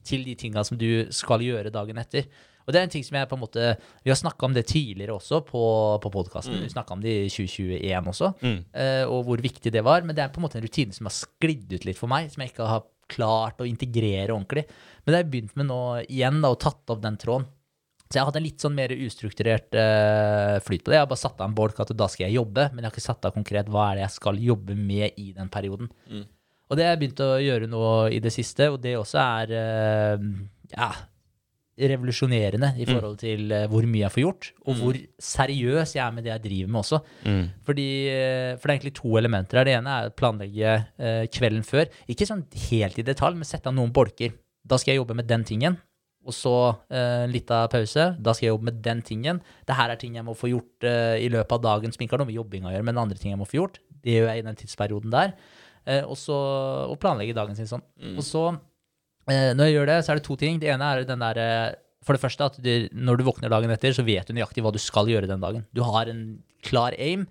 [0.03, 2.25] til de tinga som du skal gjøre dagen etter.
[2.65, 3.63] Og det er en ting som jeg på en måte
[4.05, 5.61] Vi har snakka om det tidligere også på,
[6.01, 6.59] på podkasten.
[6.61, 8.59] Vi snakka om det i 2021 også, Mm.
[8.73, 10.01] eh, og hvor viktig det var.
[10.05, 12.29] Men det er på en måte en rutine som har sklidd ut litt for meg,
[12.31, 14.65] som jeg ikke har klart å integrere ordentlig.
[15.03, 17.47] Men det har jeg begynt med nå igjen, da, og tatt opp den tråden.
[18.11, 20.97] Så jeg har hatt en litt sånn mer ustrukturert uh, flyt på det.
[20.99, 22.95] Jeg har bare satt av en bolk at da skal jeg jobbe, men jeg har
[22.95, 25.87] ikke satt av konkret hva er det jeg skal jobbe med i den perioden.
[26.11, 26.25] Mm.
[26.71, 29.53] Og det har jeg begynt å gjøre nå i det siste, og det også er
[29.55, 30.25] uh,
[30.75, 30.89] ja,
[31.91, 34.99] revolusjonerende i forhold til uh, hvor mye jeg får gjort, og hvor
[35.31, 36.99] seriøs jeg er med det jeg driver med også.
[37.23, 37.45] Mm.
[37.69, 37.89] Fordi,
[38.57, 39.69] for det er egentlig to elementer her.
[39.69, 40.75] Det ene er å planlegge
[41.31, 41.87] kvelden før.
[42.11, 44.35] Ikke sånn helt i detalj, men sette av noen bolker.
[44.67, 45.79] Da skal jeg jobbe med den tingen.
[46.21, 46.53] Og så
[46.93, 48.11] eh, litt av pause.
[48.21, 49.39] Da skal jeg jobbe med den tingen.
[49.65, 52.13] Det her er ting jeg må få gjort eh, i løpet av dagen som ikke
[52.13, 53.79] har noe med jobbing å gjøre, men andre ting jeg må få gjort.
[54.05, 55.33] Det gjør jeg i den tidsperioden der.
[55.89, 56.37] Eh, og så
[56.91, 57.81] og planlegge dagen sin sånn.
[58.13, 58.43] Og så,
[59.31, 60.59] eh, når jeg gjør det, så er det to ting.
[60.61, 63.69] Det ene er den der eh, For det første at du, når du våkner dagen
[63.69, 65.67] etter, så vet du nøyaktig hva du skal gjøre den dagen.
[65.69, 67.27] Du har en klar aim.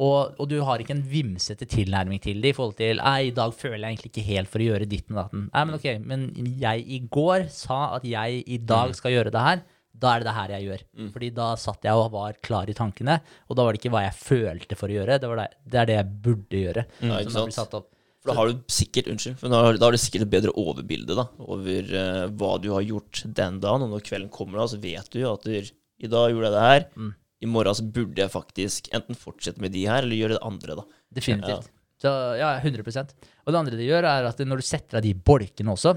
[0.00, 3.34] Og, og du har ikke en vimsete tilnærming til det i forhold til Nei, i
[3.36, 5.42] dag føler jeg egentlig ikke helt for å gjøre ditt og datten.
[5.50, 6.24] Nei, men ok, men
[6.62, 9.62] jeg i går sa at jeg i dag skal gjøre det her.
[10.00, 10.82] Da er det det her jeg gjør.
[11.12, 13.18] Fordi da satt jeg og var klar i tankene,
[13.50, 15.80] og da var det ikke hva jeg følte for å gjøre, det, var det, det
[15.82, 16.84] er det jeg burde gjøre.
[17.04, 17.56] Ja, ikke sant?
[17.58, 17.90] satt opp.
[18.20, 20.52] For da har du sikkert unnskyld, for da har, da har du sikkert et bedre
[20.60, 23.86] overbilde da, over uh, hva du har gjort den dagen.
[23.86, 26.56] Og når kvelden kommer, da, så vet du jo at du, i dag gjorde jeg
[26.56, 26.86] det her.
[27.00, 27.14] Mm.
[27.40, 30.76] I morgen så burde jeg faktisk enten fortsette med de her, eller gjøre det andre.
[30.80, 30.84] da.
[31.16, 31.70] Definitivt.
[32.00, 33.10] Så ja, 100%
[33.44, 35.90] Og det andre de gjør, er at når du setter av de bolkene også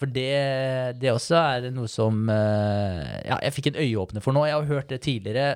[0.00, 4.42] For det, det også er noe som eh, Ja, jeg fikk en øyeåpner for nå.
[4.48, 5.52] Jeg har hørt det tidligere.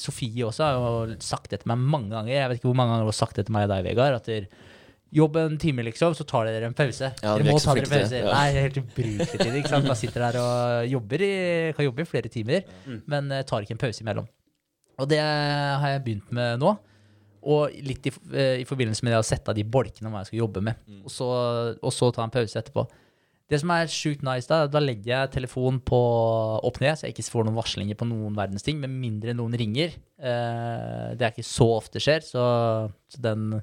[0.00, 2.32] Sofie også har jo sagt det til meg mange ganger.
[2.32, 4.16] Jeg vet ikke hvor mange ganger hun har sagt det til meg og deg, Vegard.
[4.22, 4.48] At der,
[5.16, 7.12] jobb en time, liksom, så tar dere en pause.
[7.20, 8.14] Ja, dere er må ta dere en pause.
[8.14, 8.32] det, ja.
[8.32, 9.58] Nei, det er helt ubrukelig tid.
[9.60, 9.90] Ikke sant?
[9.92, 11.30] Man sitter der og jobber i,
[11.76, 12.66] kan jobbe i flere timer,
[13.04, 14.26] men eh, tar ikke en pause imellom.
[15.00, 16.76] Og det har jeg begynt med nå.
[17.46, 20.24] Og litt i, eh, i forbindelse med det å sette av de bolkene om hva
[20.24, 20.80] jeg skal jobbe med.
[21.04, 21.28] Og, så,
[21.78, 22.86] og så ta en pause etterpå.
[23.46, 25.98] Det som er sjukt nice, da, da legger jeg telefonen på
[26.66, 29.54] opp ned, så jeg ikke får noen varslinger på noen verdens ting, med mindre noen
[29.54, 29.94] ringer.
[30.18, 32.46] Eh, det er ikke så ofte skjer, så,
[33.12, 33.60] så den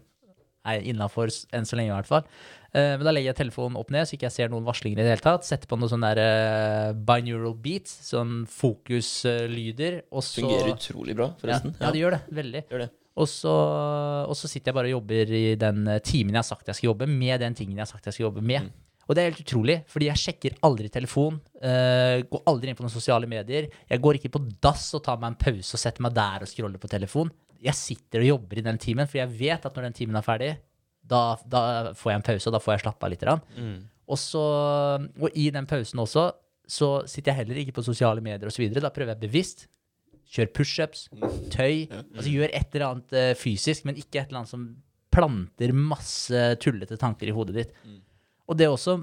[0.66, 2.26] er innafor enn så lenge, i hvert fall.
[2.74, 5.04] Uh, men da legger jeg telefonen opp ned, så ikke jeg ser noen varslinger i
[5.04, 5.46] det hele tatt.
[5.46, 10.02] Setter på noen sånne der, uh, binaural beats, sånn fokuslyder.
[10.12, 11.76] og så- Fungerer utrolig bra, forresten.
[11.80, 12.22] Ja, ja, det gjør det.
[12.34, 12.64] Veldig.
[12.70, 12.90] Gjør det.
[13.16, 13.54] Og så,
[14.26, 16.80] og så sitter jeg bare og jobber i den eh, timen jeg har sagt jeg
[16.80, 18.64] skal jobbe, med den tingen jeg har sagt jeg skal jobbe med.
[18.64, 18.72] Mm.
[19.04, 22.84] Og det er helt utrolig, fordi jeg sjekker aldri telefon, Uh, går aldri inn på
[22.84, 23.70] noen sosiale medier.
[23.88, 26.50] Jeg går ikke på dass og tar meg en pause og setter meg der og
[26.52, 27.32] scroller på telefon.
[27.64, 30.26] Jeg sitter og jobber i den timen, for jeg vet at når den timen er
[30.26, 30.54] ferdig,
[31.04, 31.62] da, da
[31.98, 33.26] får jeg en pause, og da får jeg slappe av litt.
[33.58, 33.76] Mm.
[34.08, 34.44] Og, så,
[35.20, 36.30] og i den pausen også,
[36.70, 38.66] så sitter jeg heller ikke på sosiale medier osv.
[38.72, 39.68] Da prøver jeg bevisst.
[40.34, 41.06] Kjør pushups,
[41.54, 41.86] tøy.
[41.92, 44.70] Altså gjør et eller annet uh, fysisk, men ikke et eller annet som
[45.14, 47.76] planter masse tullete tanker i hodet ditt.
[48.50, 48.98] Og det også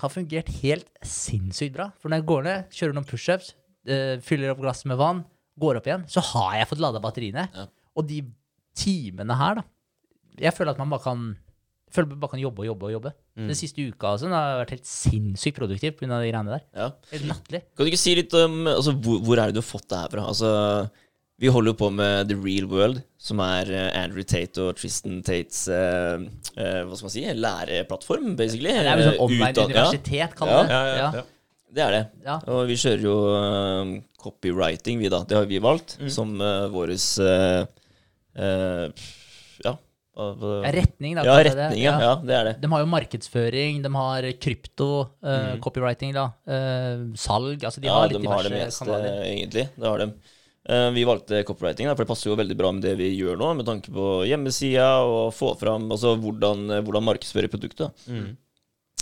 [0.00, 1.88] har fungert helt sinnssykt bra.
[1.98, 3.54] For når jeg går ned, kjører noen pushups,
[3.90, 5.24] uh, fyller opp glasset med vann,
[5.60, 7.48] går opp igjen, så har jeg fått lada batteriene.
[7.54, 7.66] Ja.
[7.94, 8.22] Og de
[8.74, 9.64] timene her, da
[10.42, 11.36] Jeg føler at man bare kan
[11.94, 13.10] føler man bare kan jobbe og jobbe og jobbe.
[13.38, 13.46] Mm.
[13.52, 16.08] Den siste uka altså, den har vært helt sinnssykt produktiv pga.
[16.18, 16.64] de greiene der.
[16.74, 16.88] Ja.
[17.12, 17.60] Helt latterlig.
[17.70, 20.00] Kan du ikke si litt om altså, hvor, hvor er det du har fått det
[20.00, 20.24] her fra?
[20.32, 20.50] Altså,
[21.38, 25.20] vi holder jo på med The Real World, som er eh, Andrew Tate og Tristan
[25.26, 26.18] Tates uh,
[26.58, 28.70] uh, hva skal man si, læreplattform, basically.
[28.74, 30.62] Det er jo sånn Eh, online utdan- universitet, kaller Ja.
[30.62, 30.70] det.
[30.74, 31.24] Ja, ja, ja.
[31.74, 31.80] Ja.
[31.80, 32.02] Ja, det er det.
[32.24, 32.36] Ja.
[32.54, 35.24] Og vi kjører jo uh, copywriting, vi da.
[35.26, 37.64] Det har vi valgt som uh, våres uh,
[39.64, 39.74] Ja.
[40.14, 40.28] Ja,
[40.70, 41.24] retning, da.
[41.26, 41.94] ja, retning, ja.
[41.98, 42.10] ja.
[42.22, 42.52] Det er det.
[42.62, 44.86] De har jo markedsføring, de har krypto,
[45.26, 46.28] eh, copywriting, da.
[47.18, 47.64] salg.
[47.66, 47.90] Altså, de Mm.
[47.90, 49.24] ja, har litt de har det diverse meste, kanaler.
[49.26, 49.64] egentlig.
[49.74, 50.06] Det har de.
[50.94, 53.66] Vi valgte copywriting, for det passer jo veldig bra med det vi gjør nå, med
[53.66, 57.90] tanke på hjemmesida og få fram altså, hvordan, hvordan markedsføre produktet.
[58.06, 58.36] Mm.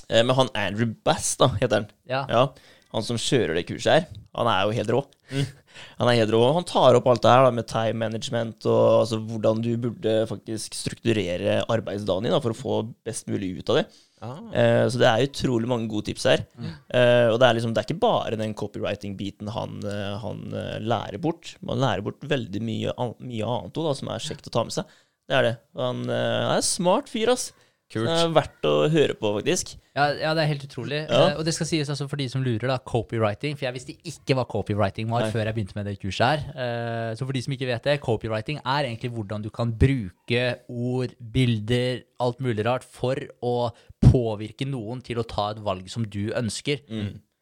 [0.08, 1.90] Eh, men han Andrew Bass, da, heter han.
[2.10, 2.22] Ja.
[2.30, 2.46] Ja,
[2.92, 5.02] han som kjører det kurset her, han er jo helt rå.
[5.32, 5.44] Mm.
[5.96, 6.40] Han er helt rå.
[6.52, 10.14] Han tar opp alt det her da, med time management og altså, hvordan du burde
[10.28, 12.74] faktisk strukturere arbeidsdagen din da, for å få
[13.06, 13.84] best mulig ut av det.
[14.22, 14.42] Ah.
[14.54, 16.44] Eh, så det er utrolig mange gode tips her.
[16.54, 16.68] Mm.
[16.94, 20.76] Eh, og det er liksom, det er ikke bare den copywriting-biten han, eh, han eh,
[20.84, 21.54] lærer bort.
[21.64, 24.66] Man lærer bort veldig mye, an mye annet også, da, som er kjekt å ta
[24.68, 25.00] med seg.
[25.26, 25.56] Det er det.
[25.80, 27.50] Han, han er en smart fyr, ass.
[27.92, 28.08] Kult.
[28.08, 29.74] Det er verdt å høre på, faktisk.
[29.92, 31.02] Ja, ja, det er helt utrolig.
[31.02, 31.18] Ja.
[31.28, 33.58] Eh, og det skal sies altså for de som lurer, da, copywriting.
[33.58, 35.32] For jeg visste ikke hva copywriting var Nei.
[35.34, 36.44] før jeg begynte med det kurset her.
[36.56, 40.44] Eh, så for de som ikke vet det, copywriting er egentlig hvordan du kan bruke
[40.72, 43.56] ord, bilder, alt mulig rart for å
[44.02, 46.86] påvirke noen til å ta et valg som du ønsker.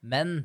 [0.01, 0.41] Men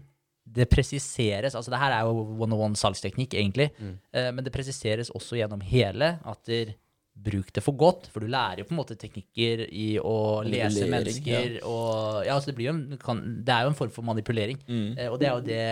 [0.46, 3.72] det presiseres Altså, det her er jo one-on-one salgsteknikk, egentlig.
[4.14, 6.76] Eh, men det presiseres også gjennom hele at der,
[7.16, 10.84] Bruk det for godt, for du lærer jo på en måte teknikker i å lese
[10.84, 10.92] mennesker.
[10.92, 14.60] mennesker og Ja, altså det en, kan, det er jo en form for manipulering.
[14.68, 14.90] Mm.
[14.98, 15.68] Eh, og det er jo det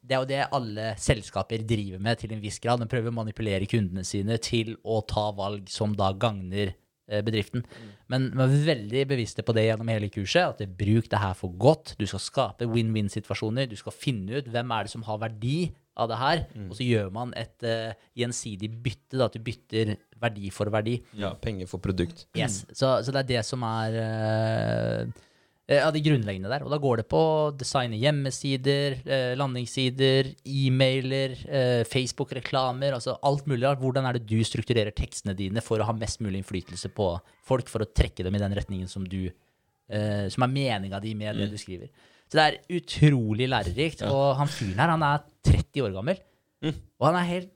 [0.00, 2.80] det er jo det alle selskaper driver med til en viss grad.
[2.80, 7.66] De prøver å manipulere kundene sine til å ta valg som da gagner eh, bedriften.
[8.10, 10.54] Men vi er veldig bevisste på det gjennom hele kurset.
[10.54, 11.94] At det, bruk det her for godt.
[12.00, 13.68] Du skal skape win-win-situasjoner.
[13.70, 15.58] Du skal finne ut hvem er det som har verdi
[15.96, 16.44] av det her.
[16.68, 19.16] Og så gjør man et uh, gjensidig bytte.
[19.16, 20.98] Da, at du bytter verdi for verdi.
[21.18, 22.26] Ja, penger for produkt.
[22.36, 22.62] Yes.
[22.72, 25.26] Så, så det er det som er uh,
[25.78, 26.64] av de grunnleggende der.
[26.66, 33.46] Og da går det på å designe hjemmesider, eh, landingssider, e-mailer, eh, Facebook-reklamer, altså alt
[33.46, 33.78] mulig rart.
[33.78, 37.12] Hvordan er det du strukturerer tekstene dine for å ha mest mulig innflytelse på
[37.46, 39.30] folk, for å trekke dem i den retningen som du
[39.90, 41.90] eh, som er meninga di med det du skriver.
[42.30, 44.04] Så det er utrolig lærerikt.
[44.06, 46.20] Og han fyren her, han er 30 år gammel.
[47.00, 47.54] Og han er helt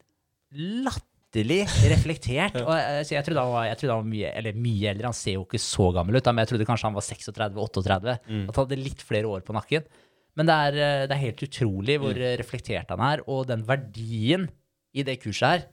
[0.54, 1.60] latterlig
[1.92, 2.56] reflektert.
[2.66, 5.10] Og, eh, så jeg trodde han var, jeg trodde han var mye, eller mye eldre.
[5.12, 8.16] Han ser jo ikke så gammel ut, da, men jeg trodde kanskje han var 36-38.
[8.16, 9.86] At han hadde litt flere år på nakken.
[10.34, 12.26] Men det er, eh, det er helt utrolig hvor mm.
[12.42, 14.48] reflektert han er, og den verdien
[14.94, 15.64] i det kurset her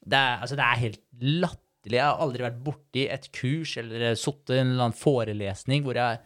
[0.00, 1.98] det er, altså, det er helt latterlig.
[1.98, 5.98] Jeg har aldri vært borti et kurs eller sittet i en eller annen forelesning hvor
[5.98, 6.20] jeg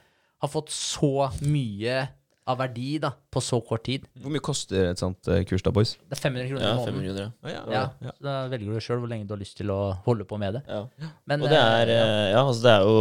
[0.45, 2.05] har fått så mye
[2.45, 4.03] av verdi da, på så kort tid.
[4.21, 5.95] Hvor mye koster et sånt eh, kurs da, boys?
[6.11, 7.31] Det er 500 kroner Ja, i 500 måneden.
[7.41, 7.55] kroner.
[7.55, 7.63] ja.
[7.73, 8.13] Ja, ja.
[8.19, 10.59] så Da velger du sjøl hvor lenge du har lyst til å holde på med
[10.59, 10.63] det.
[10.69, 10.83] Ja.
[11.31, 12.05] Men, Og det er, eh, ja.
[12.05, 12.99] eh, ja, altså det er jo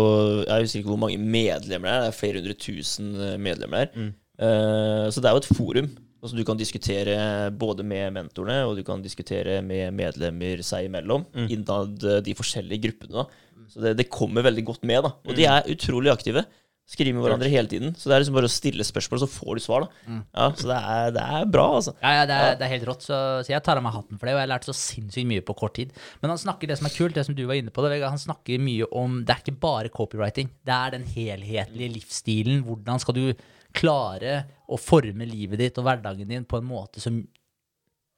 [0.48, 2.06] Jeg husker ikke hvor mange medlemmer det er.
[2.08, 4.08] Det er flere hundre tusen eh, medlemmer der.
[4.40, 5.92] Eh, så det er jo et forum.
[6.24, 11.28] Altså Du kan diskutere både med mentorene og du kan diskutere med medlemmer seg imellom.
[11.52, 13.26] Innad eh, de forskjellige gruppene.
[13.26, 15.04] da Så det, det kommer veldig godt med.
[15.04, 16.46] da Og de er utrolig aktive.
[16.84, 17.94] Skriver med hverandre hele tiden.
[17.96, 19.86] Så det er liksom bare å stille spørsmål, så får du svar.
[19.86, 21.94] da Ja, Så det er, det er bra, altså.
[22.02, 24.20] Ja, ja, det er, det er helt rått, så, så jeg tar av meg hatten
[24.20, 24.34] for det.
[24.36, 25.94] Og jeg har lært så sinnssykt mye på kort tid.
[26.22, 28.20] Men han snakker det som er kult, det som du var inne på, det, han
[28.20, 30.52] snakker mye om Det er ikke bare copywriting.
[30.68, 32.66] Det er den helhetlige livsstilen.
[32.68, 33.26] Hvordan skal du
[33.74, 34.36] klare
[34.70, 37.24] å forme livet ditt og hverdagen din på en måte som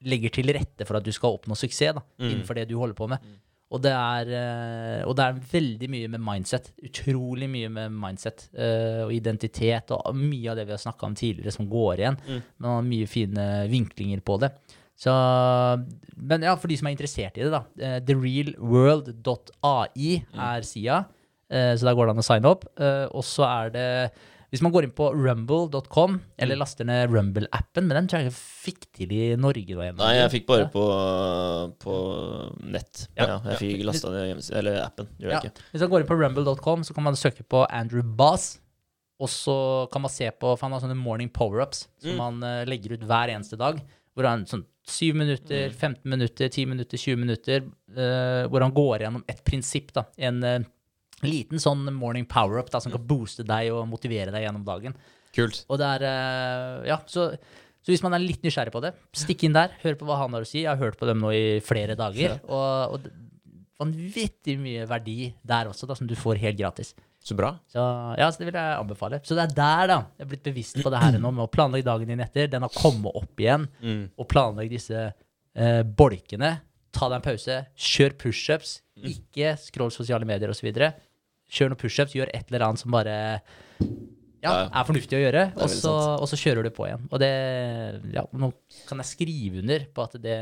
[0.06, 3.08] legger til rette for at du skal oppnå suksess da, innenfor det du holder på
[3.08, 3.22] med.
[3.74, 6.68] Og det, er, eh, og det er veldig mye med mindset.
[6.86, 11.16] Utrolig mye med mindset eh, og identitet og mye av det vi har snakka om
[11.18, 12.20] tidligere, som går igjen.
[12.28, 14.52] Men han har mye fine vinklinger på det.
[14.96, 15.12] Så,
[16.16, 17.64] men ja, for de som er interessert i det, da.
[17.82, 20.12] eh, TheRealWorld.ai
[20.46, 21.02] er sida.
[21.46, 22.64] Så der går det an å signe opp.
[23.14, 23.82] Og så er det
[24.56, 28.38] Hvis man går inn på rumble.com, eller laster ned Rumble-appen, men den tror jeg ikke
[28.40, 29.90] fikk til i Norge Da.
[29.98, 30.84] Nei, jeg fikk bare på,
[31.82, 31.96] på
[32.64, 33.02] nett.
[33.18, 33.26] Ja.
[33.34, 35.10] Ja, jeg fikk lasta ned eller appen.
[35.20, 35.42] Gjør Ja.
[35.44, 35.66] ikke.
[35.74, 38.54] Hvis man går inn på rumble.com, så kan man søke på Andrew Bass.
[39.20, 39.58] Og så
[39.92, 42.24] kan man se på For han har sånne morning power-ups som mm.
[42.24, 43.78] han legger ut hver eneste dag.
[44.16, 47.66] Hvor han sånn 7 minutter, 15 minutter, 10 minutter, 20 minutter.
[47.90, 49.92] Uh, hvor han går gjennom et prinsipp.
[49.96, 50.64] da En eh,
[51.24, 54.96] liten sånn morning power-up som kan booste deg og motivere deg gjennom dagen.
[55.36, 55.62] Kult.
[55.68, 57.30] Og det er eh, Ja, så,
[57.84, 60.34] Så hvis man er litt nysgjerrig på det, stikk inn der, hør på hva han
[60.36, 60.62] har å si.
[60.64, 62.38] Jeg har hørt på dem nå i flere dager.
[62.48, 63.08] Og, og
[63.78, 66.94] vanvittig mye verdi der også, da, som du får helt gratis.
[67.26, 67.52] Så bra.
[67.70, 67.82] Så
[68.18, 69.20] ja, så det vil jeg anbefale.
[69.26, 69.98] Så det er der, da.
[70.16, 72.48] Jeg er blitt bevisst på det her nå, med å planlegge dagen din etter.
[72.52, 73.66] Den har kommet opp igjen.
[74.16, 76.52] Og planlegge disse eh, bolkene.
[76.96, 77.58] Ta deg en pause.
[77.76, 78.76] Kjør pushups.
[79.10, 80.70] Ikke scroll sosiale medier osv.
[81.52, 82.14] Kjør noen pushups.
[82.16, 83.16] Gjør et eller annet som bare
[84.44, 87.06] ja, er fornuftig å gjøre, og så, og så kjører du på igjen.
[87.10, 87.30] Og det
[88.14, 88.50] ja, Nå
[88.88, 90.36] kan jeg skrive under på at det,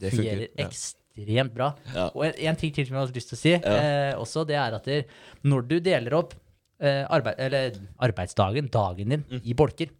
[0.00, 0.66] Det fungerer ja.
[0.66, 1.72] ekstremt bra.
[2.14, 4.56] Og en, en ting til som jeg har lyst til å si, eh, også, det
[4.60, 5.00] er at det,
[5.44, 6.36] når du deler opp
[6.80, 9.42] eh, arbeid, eller arbeidsdagen, dagen din, Mm.
[9.44, 9.90] i bolker,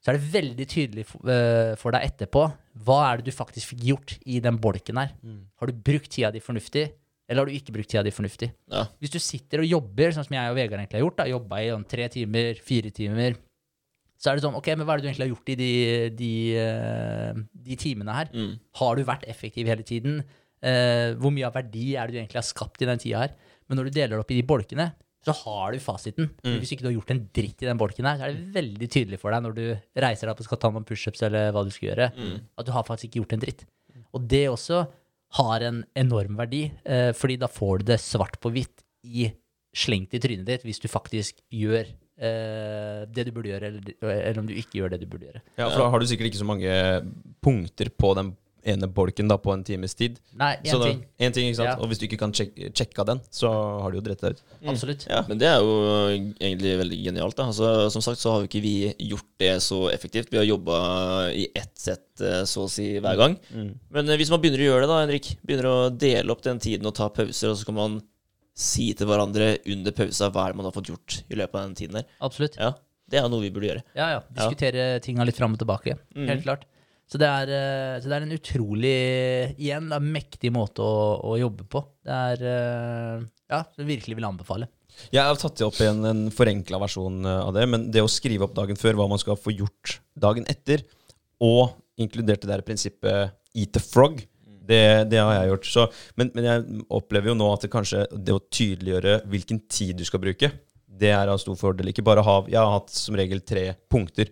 [0.00, 2.46] så er det veldig tydelig for, eh, for deg etterpå
[2.84, 5.10] hva er det du faktisk fikk gjort i den bolken her.
[5.24, 5.42] Mm.
[5.60, 6.86] Har du brukt tida di fornuftig,
[7.30, 8.50] eller har du ikke brukt tida di fornuftig?
[8.72, 8.88] Ja.
[8.98, 11.60] Hvis du sitter og jobber, sånn som jeg og Vegard egentlig har gjort, da, jobba
[11.62, 13.36] i sånn tre timer, fire timer,
[14.20, 15.70] så er det sånn, ok, men hva er det du egentlig har gjort i de,
[16.18, 17.38] de, eh,
[17.70, 18.32] de timene her?
[18.34, 18.50] Mm.
[18.82, 20.20] Har du vært effektiv hele tiden?
[20.60, 23.30] Uh, hvor mye av verdi er det du egentlig har skapt i den tida her?
[23.70, 24.90] Men når du deler det opp i de bolkene,
[25.24, 26.28] så har du fasiten.
[26.42, 28.88] Hvis ikke du har gjort en dritt i den bolken her, så er det veldig
[28.92, 29.64] tydelig for deg når du
[30.04, 32.06] reiser deg opp og skal ta noen pushups eller hva du skal gjøre,
[32.56, 33.66] at du har faktisk ikke gjort en dritt.
[34.16, 34.80] Og det også
[35.38, 39.30] har en enorm verdi, eh, fordi da får du det svart på hvitt i
[39.76, 44.40] slengt i trynet ditt hvis du faktisk gjør eh, det du burde gjøre, eller, eller
[44.42, 45.42] om du ikke gjør det du burde gjøre.
[45.54, 46.72] Ja, for da har du sikkert ikke så mange
[47.44, 50.18] punkter på den ene bolken da på en times tid.
[50.36, 51.04] Nei, én da- ting.
[51.18, 51.68] En ting, ikke sant?
[51.70, 51.76] Ja.
[51.80, 53.50] Og hvis du ikke kan sjek av den, så
[53.82, 54.42] har du jo dritt deg ut.
[54.68, 55.06] Absolutt.
[55.08, 55.74] Ja, men det er jo
[56.40, 57.36] egentlig veldig genialt.
[57.36, 57.46] da.
[57.50, 58.74] Altså, som sagt så har jo ikke vi
[59.10, 60.30] gjort det så effektivt.
[60.30, 63.38] Vi har jobba i ett sett eh, så å si hver gang.
[63.90, 66.58] Men eh, hvis man begynner å gjøre det, da, Henrik, begynner å dele opp den
[66.58, 68.00] tiden og ta pauser, og så kan man
[68.60, 71.62] si til hverandre under pausa hva er det man har fått gjort i løpet av
[71.68, 72.04] den tiden der.
[72.20, 72.58] Absolutt.
[72.60, 72.74] Ja,
[73.10, 73.82] det er noe vi burde gjøre.
[73.96, 74.20] Ja, ja.
[74.36, 75.96] Diskutere tinga litt fram og tilbake.
[76.14, 76.66] Helt klart.
[77.10, 78.98] Så det, er, eh, så det er en utrolig,
[79.58, 81.82] igjen, da, mektig måte å, å jobbe på.
[82.06, 84.70] Det er eh, Ja, det virkelig vil anbefale.
[85.10, 88.46] Jeg har tatt opp igjen en forenkla versjon eh, av det, men det å skrive
[88.46, 90.84] opp dagen før hva man skal få gjort dagen etter,
[91.42, 94.22] og inkludert det der prinsippet eat the frog,
[94.70, 95.66] det, det har jeg gjort.
[95.66, 95.86] Så,
[96.20, 100.06] men, men jeg opplever jo nå at det kanskje det å tydeliggjøre hvilken tid du
[100.06, 100.52] skal bruke,
[101.00, 101.90] det er av stor fordel.
[101.90, 104.28] Ikke bare ha Jeg har hatt som regel tre punkter.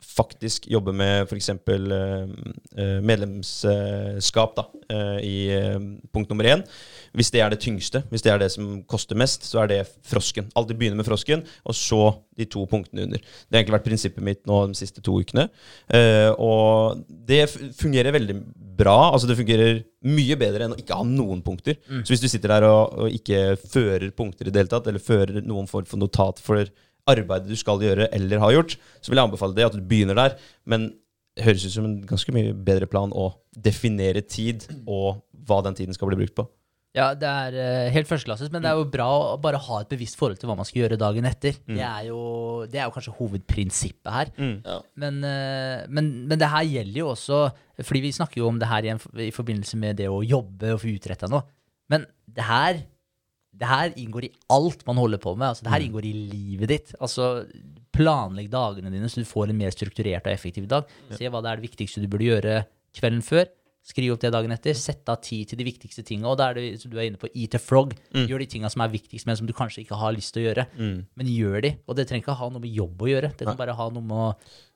[0.00, 1.50] Faktisk jobbe med f.eks.
[1.68, 5.78] Uh, medlemskap da, eh, i eh,
[6.14, 6.62] punkt nummer én.
[7.16, 9.80] Hvis det er det tyngste, hvis det er det som koster mest, så er det
[10.06, 10.48] frosken.
[10.56, 12.02] Alltid begynne med frosken, og så
[12.38, 13.20] de to punktene under.
[13.20, 15.48] Det har egentlig vært prinsippet mitt nå de siste to ukene.
[15.92, 17.42] Eh, og det
[17.78, 18.38] fungerer veldig
[18.80, 19.10] bra.
[19.10, 21.80] Altså det fungerer mye bedre enn å ikke ha noen punkter.
[22.00, 25.02] Så hvis du sitter der og, og ikke fører punkter i det hele tatt, eller
[25.02, 26.70] fører noen form for notat for
[27.10, 30.18] arbeidet du skal gjøre eller har gjort, så vil jeg anbefale det, at du begynner
[30.18, 30.38] der.
[30.68, 30.90] Men
[31.36, 35.78] det høres ut som en ganske mye bedre plan å definere tid, og hva den
[35.78, 36.46] tiden skal bli brukt på.
[36.90, 39.90] Ja, det er eh, helt førsteklasses, men det er jo bra å bare ha et
[39.92, 41.54] bevisst forhold til hva man skal gjøre dagen etter.
[41.68, 42.22] Det, er jo,
[42.66, 44.32] det er jo kanskje hovedprinsippet her.
[44.34, 44.80] Ja.
[44.98, 47.38] Men, eh, men, men det her gjelder jo også
[47.86, 50.74] Fordi vi snakker jo om det her i, en, i forbindelse med det å jobbe
[50.74, 51.46] og få utretta noe.
[51.90, 52.82] Men det her
[53.60, 55.50] det her inngår i alt man holder på med.
[55.52, 56.92] Altså, det her inngår i livet ditt.
[57.00, 57.44] Altså,
[57.92, 60.88] Planlegg dagene dine så du får en mer strukturert og effektiv dag.
[61.12, 62.60] Se hva det er det viktigste du burde gjøre
[62.96, 63.48] kvelden før.
[63.90, 64.76] Skriv opp det dagen etter.
[64.76, 66.28] Sett av tid til de viktigste tinga.
[66.30, 67.94] Og da er det som du er inne på, eat a frog.
[68.28, 70.46] Gjør de tinga som er viktigst, men som du kanskje ikke har lyst til å
[70.46, 70.66] gjøre.
[71.16, 71.72] Men gjør de.
[71.88, 73.32] Og det trenger ikke ha noe med jobb å gjøre.
[73.36, 74.30] Det kan bare ha noe med å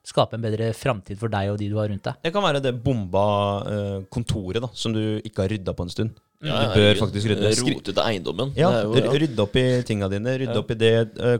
[0.05, 2.19] skape en bedre framtid for deg og de du har rundt deg.
[2.25, 3.25] Det kan være det bomba
[3.71, 6.17] eh, kontoret da, som du ikke har rydda på en stund.
[6.43, 7.51] Ja, du bør faktisk rydde.
[7.63, 8.51] Rotete eiendommen.
[8.57, 9.11] ja, jo- ja.
[9.11, 10.33] Rydde opp i tinga dine.
[10.41, 10.91] Rydde opp i det.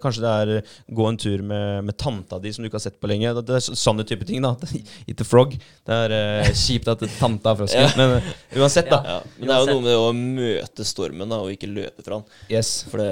[0.01, 0.61] kanskje det er
[0.95, 3.33] gå en tur med, med tanta di som du ikke har sett på lenge.
[3.41, 4.41] Det, er sånne type ting.
[4.41, 4.55] da
[5.07, 5.53] Eat the frog.
[5.85, 7.91] Det er uh, kjipt at tanta er frosken.
[7.99, 9.01] Men uh, uansett, da.
[9.05, 12.21] Ja, men det er jo noe med å møte stormen da, og ikke løpe fra
[12.21, 12.43] den.
[12.49, 12.77] Yes.
[12.89, 13.11] For det,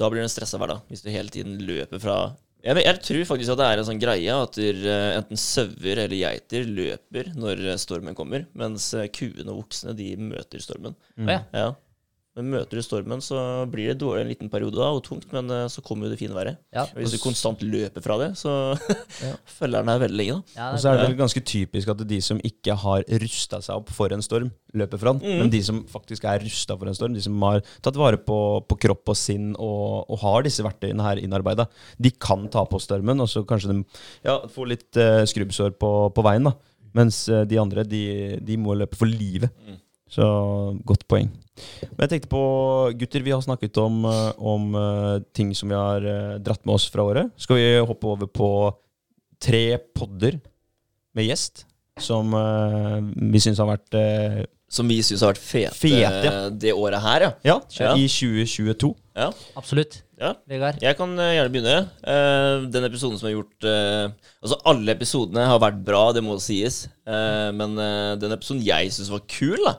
[0.00, 2.16] da blir det en stressa hverdag hvis du hele tiden løper fra
[2.60, 6.16] jeg, jeg tror faktisk at det er en sånn greie at eh, enten sauer eller
[6.16, 10.96] geiter løper når eh, stormen kommer, mens eh, kuene og voksne de møter stormen.
[11.16, 11.32] Mm.
[11.56, 11.70] ja.
[12.40, 12.42] Ja.
[12.42, 13.38] Men møter du stormen, så
[13.70, 16.20] blir det dårlig en liten periode da, og tungt, men eh, så kommer jo det
[16.20, 16.60] fine været.
[16.74, 16.86] Ja.
[16.96, 18.54] Hvis du konstant løper fra det, så
[19.58, 20.38] følger den deg veldig lenge.
[20.38, 20.56] da.
[20.56, 23.82] Ja, Og så er det vel ganske typisk at de som ikke har rusta seg
[23.82, 25.40] opp for en storm, løper fra den.
[25.42, 28.38] Men de som faktisk er rusta for en storm, de som har tatt vare på,
[28.70, 31.66] på kropp og sinn og, og har disse verktøyene her innarbeida,
[31.98, 33.80] de kan ta på stormen, og så kanskje de
[34.26, 36.48] ja, får litt uh, skrubbsår på, på veien.
[36.48, 36.56] da.
[36.96, 38.02] Mens uh, de andre, de,
[38.42, 39.50] de må løpe for livet.
[40.10, 40.26] Så
[40.86, 41.30] godt poeng.
[41.92, 42.42] Men jeg tenkte på,
[42.98, 46.76] gutter, vi har snakket om, eh, om eh, ting som vi har eh, dratt med
[46.76, 47.30] oss fra året.
[47.40, 48.50] Skal vi hoppe over på
[49.40, 50.40] tre podder
[51.16, 51.66] med gjest
[52.00, 53.96] som vi syns har vært
[54.72, 56.44] Som vi syns har vært fete, Fete, ja.
[56.48, 57.56] det året her, ja.
[57.76, 58.94] Ja, i 2022.
[59.18, 59.26] ja.
[59.58, 59.98] Absolutt.
[60.20, 60.34] Ja.
[60.48, 60.80] Vegard?
[60.84, 61.76] Jeg kan gjerne begynne.
[62.04, 66.82] Eh, den episoden som er gjort Altså, alle episodene har vært bra, det må sies.
[67.08, 67.76] Eh, men
[68.20, 69.78] den episoden jeg syns var kul, da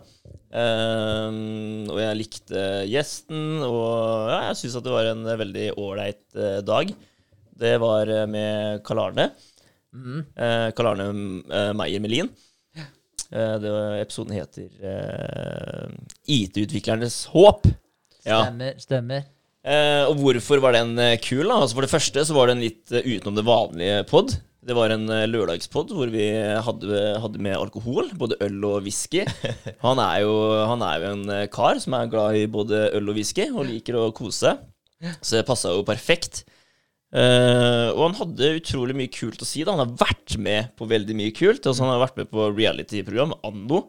[0.51, 1.39] eh,
[1.91, 6.59] Og jeg likte gjesten, og ja, jeg syns at det var en veldig ålreit uh,
[6.65, 6.93] dag.
[7.61, 9.31] Det var uh, med Karl Arne.
[9.91, 12.31] Eh, Karl Arne Meyer Melin.
[13.31, 13.63] Var,
[13.95, 14.67] episoden heter
[16.27, 17.69] IT-utviklernes håp.
[18.25, 18.41] Ja.
[18.43, 18.73] Stemmer.
[18.79, 19.21] stemmer.
[20.11, 21.45] Og hvorfor var den kul?
[21.45, 21.61] da?
[21.61, 24.35] Altså For det første så var den litt utenom det vanlige pod.
[24.61, 26.27] Det var en eh, lørdagspod hvor vi
[26.65, 29.23] hadde, hadde med alkohol, både øl og whisky.
[29.85, 30.35] Han er, jo,
[30.69, 33.65] han er jo en eh, kar som er glad i både øl og whisky, og
[33.69, 34.53] liker å kose.
[35.17, 36.43] Så det passa jo perfekt.
[37.11, 39.65] Eh, og han hadde utrolig mye kult å si.
[39.65, 41.65] da Han har vært med på veldig mye kult.
[41.65, 43.81] Altså Han har vært med på reality-program Anno.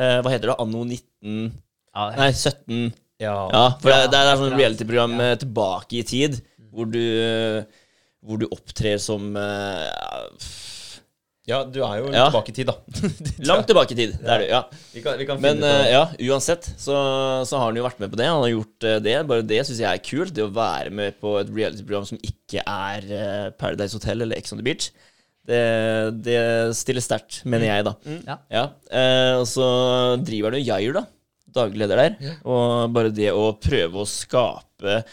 [0.00, 0.56] Eh, hva heter det?
[0.64, 1.52] Anno 19
[1.94, 2.88] Ja, Nei, 17
[3.22, 3.36] Ja.
[3.52, 6.40] ja, for det, det er sånn reality-program eh, tilbake i tid,
[6.72, 7.00] hvor du,
[8.26, 9.86] hvor du opptrer som uh,
[11.46, 12.26] ja, du er jo Ja.
[12.26, 12.74] tilbake i tid, da.
[13.50, 14.14] Langt tilbake i tid.
[14.18, 14.62] Det er du, ja.
[14.90, 16.96] Vi kan, vi kan Men eh, ja, uansett så,
[17.46, 18.26] så har han jo vært med på det.
[18.26, 19.14] Han har gjort uh, det.
[19.30, 20.34] Bare det syns jeg er kult.
[20.34, 24.50] Det å være med på et reality-program som ikke er uh, Paradise Hotel eller Ex
[24.50, 24.90] on the Beach.
[25.46, 25.62] Det,
[26.26, 26.40] det
[26.74, 27.94] stiller sterkt, mener jeg, da.
[28.26, 28.36] Ja.
[28.50, 29.66] Ja, eh, og så
[30.18, 31.04] driver han jo Jair, da.
[31.56, 32.34] Daglig leder der.
[32.42, 35.04] Og bare det å prøve å skape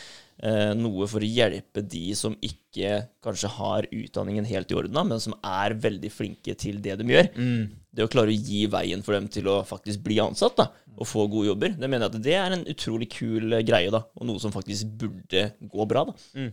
[0.76, 5.36] noe for å hjelpe de som ikke kanskje har utdanningen helt i orden, men som
[5.40, 7.30] er veldig flinke til det de gjør.
[7.94, 10.66] Det å klare å gi veien for dem til å faktisk bli ansatt da,
[10.98, 13.90] og få gode jobber, det mener jeg at det er en utrolig kul eh, greie,
[13.94, 16.04] da, og noe som faktisk burde gå bra.
[16.10, 16.50] da.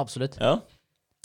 [0.00, 0.38] Absolutt.
[0.40, 0.56] Ja.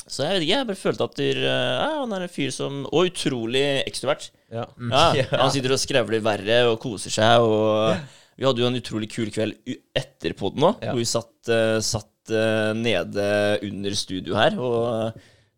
[0.09, 2.49] Så jeg vet ikke, jeg bare følte at der, eh, ja, han er en fyr
[2.53, 4.31] som Og utrolig ekstrovert.
[4.51, 4.65] Ja.
[4.89, 7.45] Ja, Han sitter og skrevler verre og koser seg.
[7.45, 7.93] Og
[8.39, 11.77] vi hadde jo en utrolig kul kveld etterpå etter podden òg, hvor vi satt, eh,
[11.83, 15.13] satt eh, nede under studio her og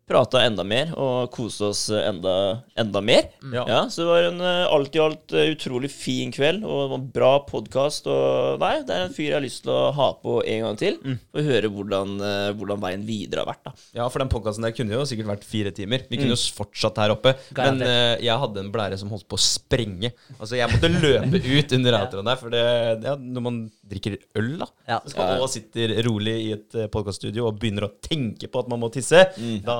[0.08, 2.32] prata enda mer og kosa oss enda,
[2.78, 3.28] enda mer.
[3.54, 3.62] Ja.
[3.70, 6.88] Ja, Så det var en eh, alt i alt eh, utrolig fin kveld og det
[6.90, 8.08] var en bra podkast.
[8.10, 10.80] Og nei, det er en fyr jeg har lyst til å ha på en gang
[10.80, 11.16] til, mm.
[11.32, 13.62] og høre hvordan, eh, hvordan veien videre har vært.
[13.70, 16.04] da Ja, for den podkasten der kunne jo sikkert vært fire timer.
[16.10, 17.36] Vi kunne jo fortsatt her oppe.
[17.52, 17.94] Men Garantert.
[17.94, 20.12] eh, jeg hadde en blære som holdt på å sprenge.
[20.38, 22.64] Altså, jeg måtte løpe ut under outroen der, for det,
[23.06, 25.00] ja, når man drikker øl, da, Ja.
[25.06, 28.68] så skal- og sitter rolig i et uh, podkaststudio og begynner å tenke på at
[28.70, 29.22] man må tisse,
[29.64, 29.76] da,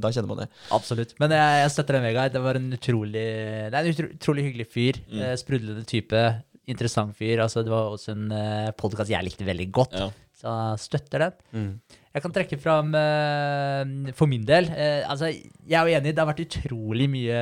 [0.00, 0.48] da kjenner man det.
[0.74, 1.14] Absolutt.
[1.22, 2.32] Men jeg, jeg støtter den, Vegard.
[2.34, 3.26] Det var en utrolig
[3.72, 5.00] Det er en utrolig hyggelig fyr.
[5.08, 5.20] Mm.
[5.26, 6.22] Eh, sprudlende type.
[6.68, 7.40] Interessant fyr.
[7.44, 9.94] Altså, det var også en uh, podkast jeg likte veldig godt.
[9.96, 10.10] Ja.
[10.38, 11.70] Så støtter den.
[12.14, 16.22] Jeg kan trekke fram eh, for min del eh, Altså, jeg er jo enig, det
[16.22, 17.40] har vært utrolig mye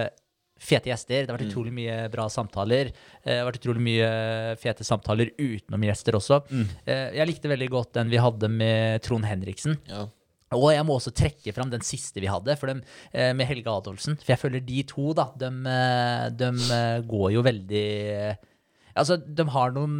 [0.56, 1.26] fete gjester.
[1.26, 2.88] Det har vært utrolig mye bra samtaler.
[3.20, 4.08] Eh, Det har vært utrolig mye
[4.62, 6.38] fete samtaler utenom gjester også.
[6.88, 9.76] Eh, Jeg likte veldig godt den vi hadde med Trond Henriksen.
[9.90, 10.06] Ja.
[10.54, 13.72] Og jeg må også trekke fram den siste vi hadde, for dem, eh, med Helge
[13.72, 14.14] Adolfsen.
[14.20, 17.88] For jeg føler de to, da, de, eh, de eh, går jo veldig
[18.96, 19.98] Altså, de har noen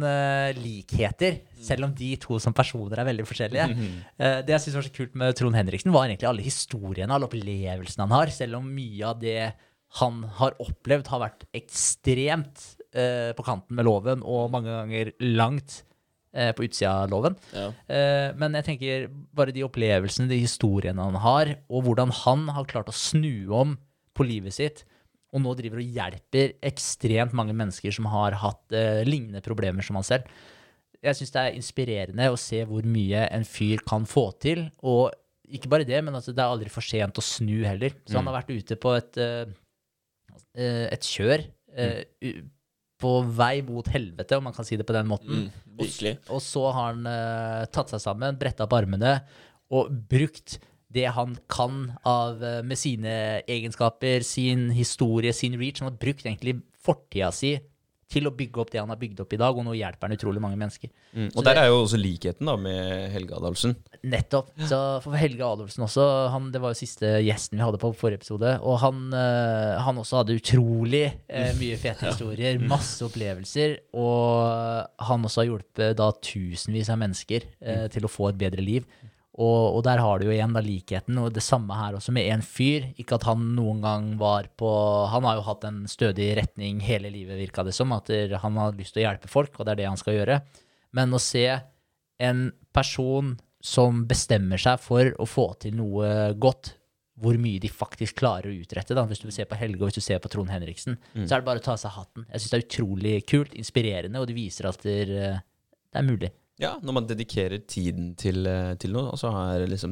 [0.57, 3.67] likheter, selv om de to som personer er veldig forskjellige.
[4.17, 7.27] Eh, det jeg syns var så kult med Trond Henriksen, var egentlig alle historiene, alle
[7.27, 8.31] opplevelsene han har.
[8.33, 9.51] Selv om mye av det
[9.99, 15.83] han har opplevd, har vært ekstremt på kanten med loven, og mange ganger langt
[16.57, 17.35] på utsida av loven.
[17.55, 17.69] Ja.
[17.91, 19.07] Eh, men jeg tenker
[19.37, 23.75] bare de opplevelsene, de historiene han har, og hvordan han har klart å snu om
[24.17, 24.83] på livet sitt,
[25.35, 29.99] og nå driver og hjelper ekstremt mange mennesker som har hatt eh, lignende problemer som
[29.99, 30.29] han selv.
[31.03, 34.63] Jeg syns det er inspirerende å se hvor mye en fyr kan få til.
[34.81, 35.11] Og
[35.47, 37.93] ikke bare det, men altså, det er aldri for sent å snu heller.
[38.07, 39.51] Så han har vært ute på et, eh,
[40.57, 41.43] eh, et kjør
[41.77, 42.41] eh, u-
[43.01, 45.47] på vei mot helvete, om man kan si det på den måten.
[45.47, 46.15] Mm, virkelig.
[46.33, 49.19] Og så har han uh, tatt seg sammen, bretta opp armene
[49.73, 50.57] og brukt
[50.93, 55.81] det han kan av, eh, med sine egenskaper, sin historie, sin reach.
[55.81, 57.57] Han har brukt egentlig fortida si
[58.11, 60.15] til å bygge opp det han har bygd opp i dag, og nå hjelper han
[60.15, 60.91] utrolig mange mennesker.
[61.27, 63.75] Og der er jo også likheten da med Helge Adolfsen.
[64.07, 64.53] Nettopp.
[64.69, 68.21] Så for Helge Adolfsen også, han, det var jo siste gjesten vi hadde på forrige
[68.21, 75.07] episode, og han, eh, han også hadde utrolig eh, mye fete historier, masse opplevelser, og
[75.09, 78.87] han også har hjulpet da tusenvis av mennesker eh, til å få et bedre liv.
[79.37, 82.25] Og, og der har du jo igjen da likheten, og det samme her også med
[82.33, 82.87] en fyr.
[82.97, 84.69] Ikke at han noen gang var på
[85.13, 87.93] Han har jo hatt en stødig retning hele livet, virka det som.
[87.93, 88.09] At
[88.41, 90.39] han har lyst til å hjelpe folk, og det er det han skal gjøre.
[90.97, 91.43] Men å se
[92.19, 96.73] en person som bestemmer seg for å få til noe godt,
[97.21, 98.93] hvor mye de faktisk klarer å utrette.
[98.97, 99.03] da.
[99.09, 101.45] Hvis du ser på Helge og hvis du ser på Trond Henriksen, så er det
[101.49, 102.25] bare å ta av seg hatten.
[102.29, 105.41] Jeg syns det er utrolig kult, inspirerende, og det viser at det, er-
[105.93, 106.29] det er mulig.
[106.59, 109.91] Ja, når man dedikerer tiden til, eh, til noe, så er det liksom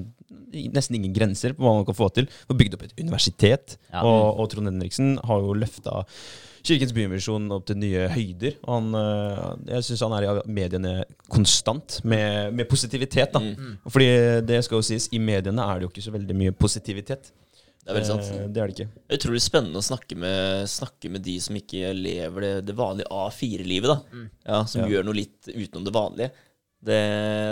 [0.73, 2.25] nesten ingen grenser på hva man kan få til.
[2.47, 4.01] Man har bygd opp et universitet, Ja.
[4.01, 6.03] og, og Trond Henriksen har jo løfta
[6.65, 8.55] Kirkens Bymisjon opp til nye høyder.
[8.65, 10.93] Og han, eh, jeg syns han er i mediene
[11.29, 13.31] konstant, med, med positivitet.
[13.37, 13.39] da.
[13.85, 14.07] Fordi
[14.49, 17.29] det skal jo sies, i mediene er det jo ikke så veldig mye positivitet.
[17.85, 18.31] Det er veldig sant.
[18.33, 18.89] Eh, Det er det ikke.
[19.19, 23.85] Utrolig spennende å snakke med, snakke med de som ikke lever det, det vanlige A4-livet,
[23.85, 24.01] da.
[24.49, 24.87] Ja, som Ja.
[24.95, 26.31] gjør noe litt utenom det vanlige.
[26.85, 26.97] Det,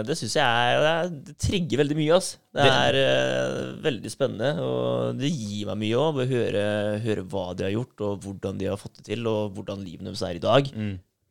[0.05, 2.17] det syns jeg er, det, det trigger veldig mye.
[2.19, 2.33] ass.
[2.53, 6.19] Det er eh, veldig spennende, og det gir meg mye òg.
[6.29, 6.65] Høre,
[7.01, 10.05] høre hva de har gjort, og hvordan de har fått det til, og hvordan livet
[10.05, 10.69] deres er i dag.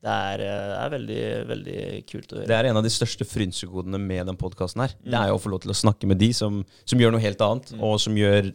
[0.02, 1.78] Det er, eh, er veldig, veldig
[2.10, 2.48] kult å høre.
[2.50, 4.96] Det er en av de største frynsegodene med den podkasten her.
[4.98, 7.22] Det er jo å få lov til å snakke med de som, som gjør noe
[7.22, 8.50] helt annet, og som gjør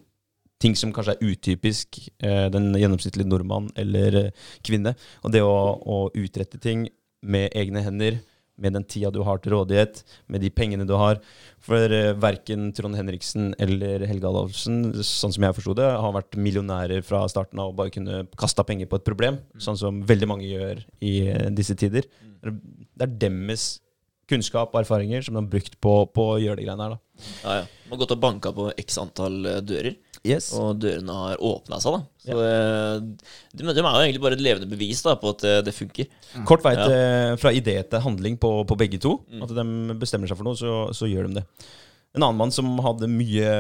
[0.60, 4.96] ting som kanskje er utypisk eh, den gjennomsnittlige nordmann eller eh, kvinne.
[5.24, 6.88] Og det å, å utrette ting
[7.24, 8.20] med egne hender,
[8.58, 11.22] med den tida du har til rådighet, med de pengene du har.
[11.64, 16.38] For eh, verken Trond Henriksen eller Helge Adolfsen, sånn som jeg forsto det, har vært
[16.40, 20.32] millionærer fra starten av og bare kunne kasta penger på et problem, sånn som veldig
[20.34, 22.10] mange gjør i eh, disse tider.
[22.44, 23.78] Det er deres
[24.28, 26.98] kunnskap og erfaringer som de har brukt på, på å gjøre de greiene her.
[26.98, 27.28] da.
[27.44, 27.66] Ja, ja.
[27.88, 29.96] Man har gått og banka på x antall eh, dører,
[30.28, 30.50] Yes.
[30.58, 31.98] og dørene har åpna seg.
[31.98, 33.00] da Så eh,
[33.54, 36.12] de, de er jo egentlig bare et levende bevis da på at eh, det funker.
[36.48, 39.18] Kort vei til, fra idé til handling på, på begge to.
[39.44, 39.68] At de
[40.00, 41.46] bestemmer seg for noe, så, så gjør de det.
[42.18, 43.52] En annen mann som hadde mye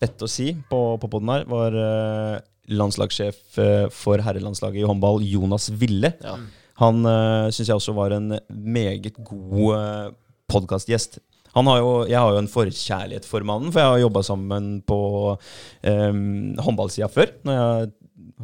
[0.00, 2.38] fett å si på, på podden her, var eh,
[2.70, 3.58] landslagssjef
[3.92, 6.14] for herrelandslaget i håndball, Jonas Ville.
[6.22, 6.38] Ja.
[6.80, 10.12] Han uh, syns jeg også var en meget god uh,
[10.50, 11.18] podkastgjest.
[11.54, 15.00] Har jo, jeg har jo en forkjærlighet for mannen, for jeg har jobba sammen på
[15.34, 16.20] um,
[16.62, 17.32] håndballsida før.
[17.46, 17.90] Når jeg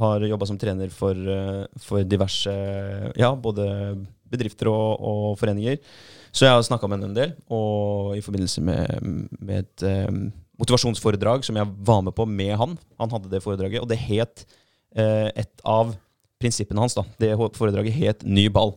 [0.00, 2.52] har jobba som trener for, eh, for diverse
[3.16, 3.66] ja, både
[4.28, 5.78] bedrifter og, og foreninger.
[6.34, 10.26] Så jeg har snakka med henne en del, og i forbindelse med, med et um,
[10.61, 12.74] motivasjonsforedrag som jeg var med på med han.
[13.00, 14.44] Han hadde det foredraget, og det het
[14.98, 15.94] uh, et av
[16.42, 16.96] prinsippene hans.
[16.96, 17.07] da.
[17.20, 18.74] Det foredraget het Ny ball.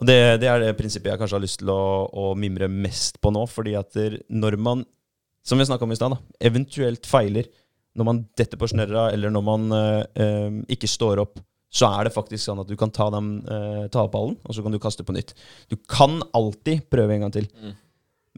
[0.00, 3.20] Og det, det er det prinsippet jeg kanskje har lyst til å, å mimre mest
[3.20, 3.44] på nå.
[3.50, 3.96] fordi at
[4.32, 4.84] når man,
[5.44, 7.50] som vi snakka om i stad, eventuelt feiler,
[7.98, 11.40] når man detter på snørra, eller når man eh, eh, ikke står opp,
[11.70, 14.56] så er det faktisk sånn at du kan ta, dem, eh, ta opp ballen, og
[14.56, 15.34] så kan du kaste på nytt.
[15.70, 17.50] Du kan alltid prøve en gang til.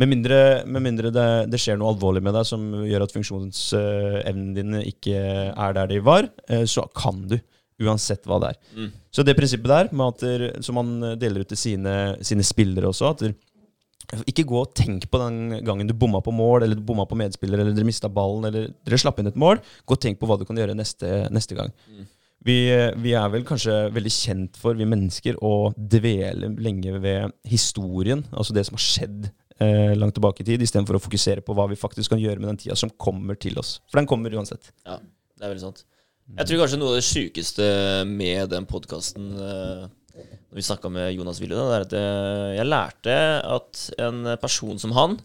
[0.00, 4.54] Med mindre, med mindre det, det skjer noe alvorlig med deg som gjør at funksjonsevnene
[4.56, 5.18] dine ikke
[5.52, 7.36] er der de var, eh, så kan du.
[7.82, 8.60] Uansett hva det er.
[8.76, 8.90] Mm.
[9.12, 9.90] Så det prinsippet der,
[10.22, 13.34] der, som man deler ut til sine, sine spillere også at der,
[14.28, 17.16] Ikke gå og tenk på den gangen du bomma på mål, eller du bomma på
[17.16, 19.62] medspiller, eller dere mista ballen, eller dere slapp inn et mål.
[19.86, 21.72] Gå og tenk på hva du kan gjøre neste, neste gang.
[22.42, 22.56] Vi,
[22.98, 28.56] vi er vel kanskje veldig kjent for, vi mennesker, å dvele lenge ved historien, altså
[28.56, 29.28] det som har skjedd
[29.62, 32.50] eh, langt tilbake i tid, istedenfor å fokusere på hva vi faktisk kan gjøre med
[32.50, 33.76] den tida som kommer til oss.
[33.90, 34.72] For den kommer uansett.
[34.82, 35.84] Ja, det er veldig sant.
[36.32, 37.66] Jeg tror kanskje noe av det sjukeste
[38.08, 43.16] med den podkasten Når vi snakka med Jonas Wille, er at jeg, jeg lærte
[43.56, 45.18] at en person som han,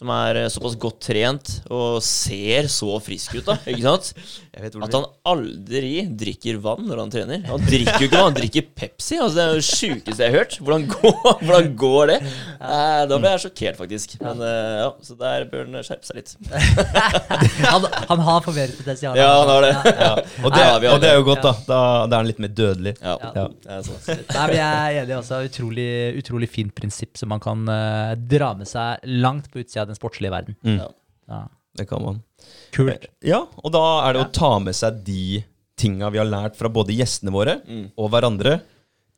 [0.00, 4.14] som er eh, såpass godt trent og ser så frisk ut, da, ikke sant
[4.56, 7.42] At han aldri drikker vann når han trener.
[7.46, 9.18] Han drikker jo ikke vann, han drikker Pepsi.
[9.20, 10.56] Altså, det er jo det sjukeste jeg har hørt.
[10.60, 12.16] Hvordan går, hvordan går det?
[12.24, 14.16] Eh, da ble jeg sjokkert, faktisk.
[14.24, 16.34] Men eh, ja, Så der bør han skjerpe seg litt.
[17.70, 19.16] Han, han har forbedringspotensial.
[19.18, 19.70] Ja, han har det.
[20.00, 20.10] Ja.
[20.40, 21.52] Og, det, Ja, vi og det er jo godt, da.
[21.68, 21.78] Da,
[22.08, 22.94] da er han litt mer dødelig.
[23.00, 23.44] Ja, Ja.
[23.52, 24.08] det er sant.
[24.32, 25.40] Nei, men jeg er enig også.
[25.46, 25.88] Utrolig,
[26.20, 27.62] utrolig fint prinsipp som man kan
[28.30, 30.56] dra med seg langt på utsida den sportslige verden.
[30.66, 30.80] Mm.
[31.30, 31.44] Ja.
[31.78, 32.18] Det kan man.
[32.74, 33.06] Kult.
[33.22, 35.42] Ja, og da er det å ta med seg de
[35.80, 37.60] tinga vi har lært fra både gjestene våre
[37.94, 38.58] og hverandre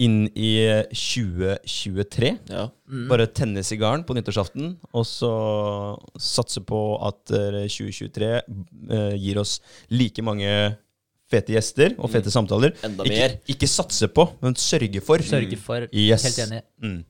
[0.02, 0.52] inn i
[0.92, 2.30] 2023.
[2.50, 2.66] Ja.
[3.10, 5.32] Bare tenne sigaren på nyttårsaften, og så
[6.20, 9.58] satse på at eh, 2023 eh, gir oss
[9.92, 10.50] like mange
[11.32, 12.74] fete gjester og fete samtaler.
[12.84, 13.38] Enda mer.
[13.52, 15.24] Ikke satse på, men sørge for.
[15.24, 15.88] Sørge for.
[15.92, 16.26] Yes.
[16.28, 16.62] Helt enig.
[16.82, 17.00] Mm.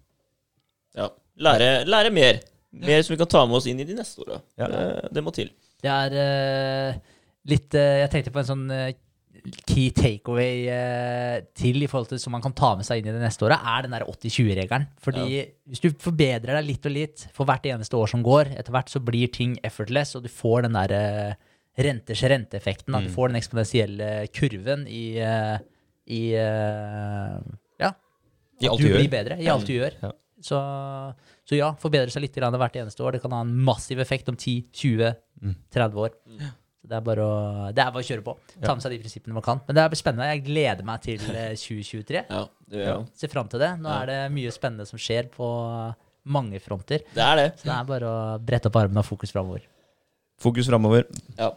[1.00, 1.10] ja.
[1.42, 2.42] Lære, lære mer.
[2.72, 4.40] Mer som vi kan ta med oss inn i de neste åra.
[4.56, 4.68] Ja.
[4.72, 5.50] Det, det må til.
[5.82, 7.16] Det er uh,
[7.50, 8.92] litt uh, Jeg tenkte på en sånn uh,
[9.66, 10.68] key takeaway
[11.58, 13.64] til i forhold til som man kan ta med seg inn i det neste året,
[13.66, 14.84] er den der 80-20-regelen.
[15.02, 18.76] Fordi hvis du forbedrer deg litt og litt for hvert eneste år som går, etter
[18.76, 20.94] hvert så blir ting effortless, og du får den der
[21.74, 22.94] renters renteeffekten.
[22.94, 25.18] At du får den eksponentielle kurven i,
[26.06, 27.90] i Ja.
[28.62, 29.00] I alt du du gjør.
[29.00, 29.98] blir bedre i alt du gjør.
[30.04, 30.12] Ja.
[30.42, 30.60] Så,
[31.49, 33.16] så ja, forbedre seg litt hvert eneste år.
[33.16, 36.14] Det kan ha en massiv effekt om 10-20-30 år.
[36.82, 37.34] Så det er bare å,
[37.70, 38.34] det er bare å kjøre på.
[38.62, 39.61] Ta med seg de prinsippene man kan.
[39.68, 40.30] Men det er spennende.
[40.32, 42.22] Jeg gleder meg til eh, 2023.
[42.26, 43.05] Ja, det gjør jeg.
[43.22, 43.68] Ser fram til det.
[43.82, 45.51] Nå er det mye spennende som skjer på
[46.34, 47.05] mange fronter.
[47.14, 47.47] Det er det.
[47.61, 49.66] Så det er bare å brette opp armene og fokus framover.
[50.43, 51.07] Fokus framover.
[51.38, 51.53] Ja.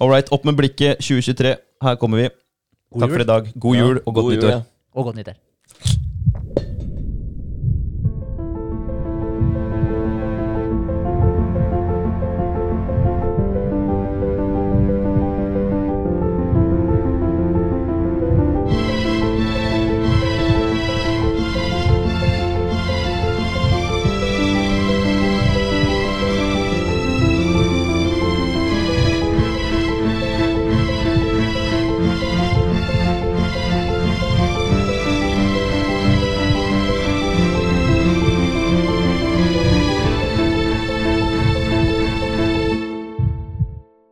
[0.00, 1.54] All right, opp med blikket 2023.
[1.84, 2.32] Her kommer vi.
[2.90, 3.52] God Takk for i dag.
[3.68, 4.56] God jul og godt God jul, nyttår.
[4.56, 4.66] ja.
[4.96, 6.68] Og godt nyttår.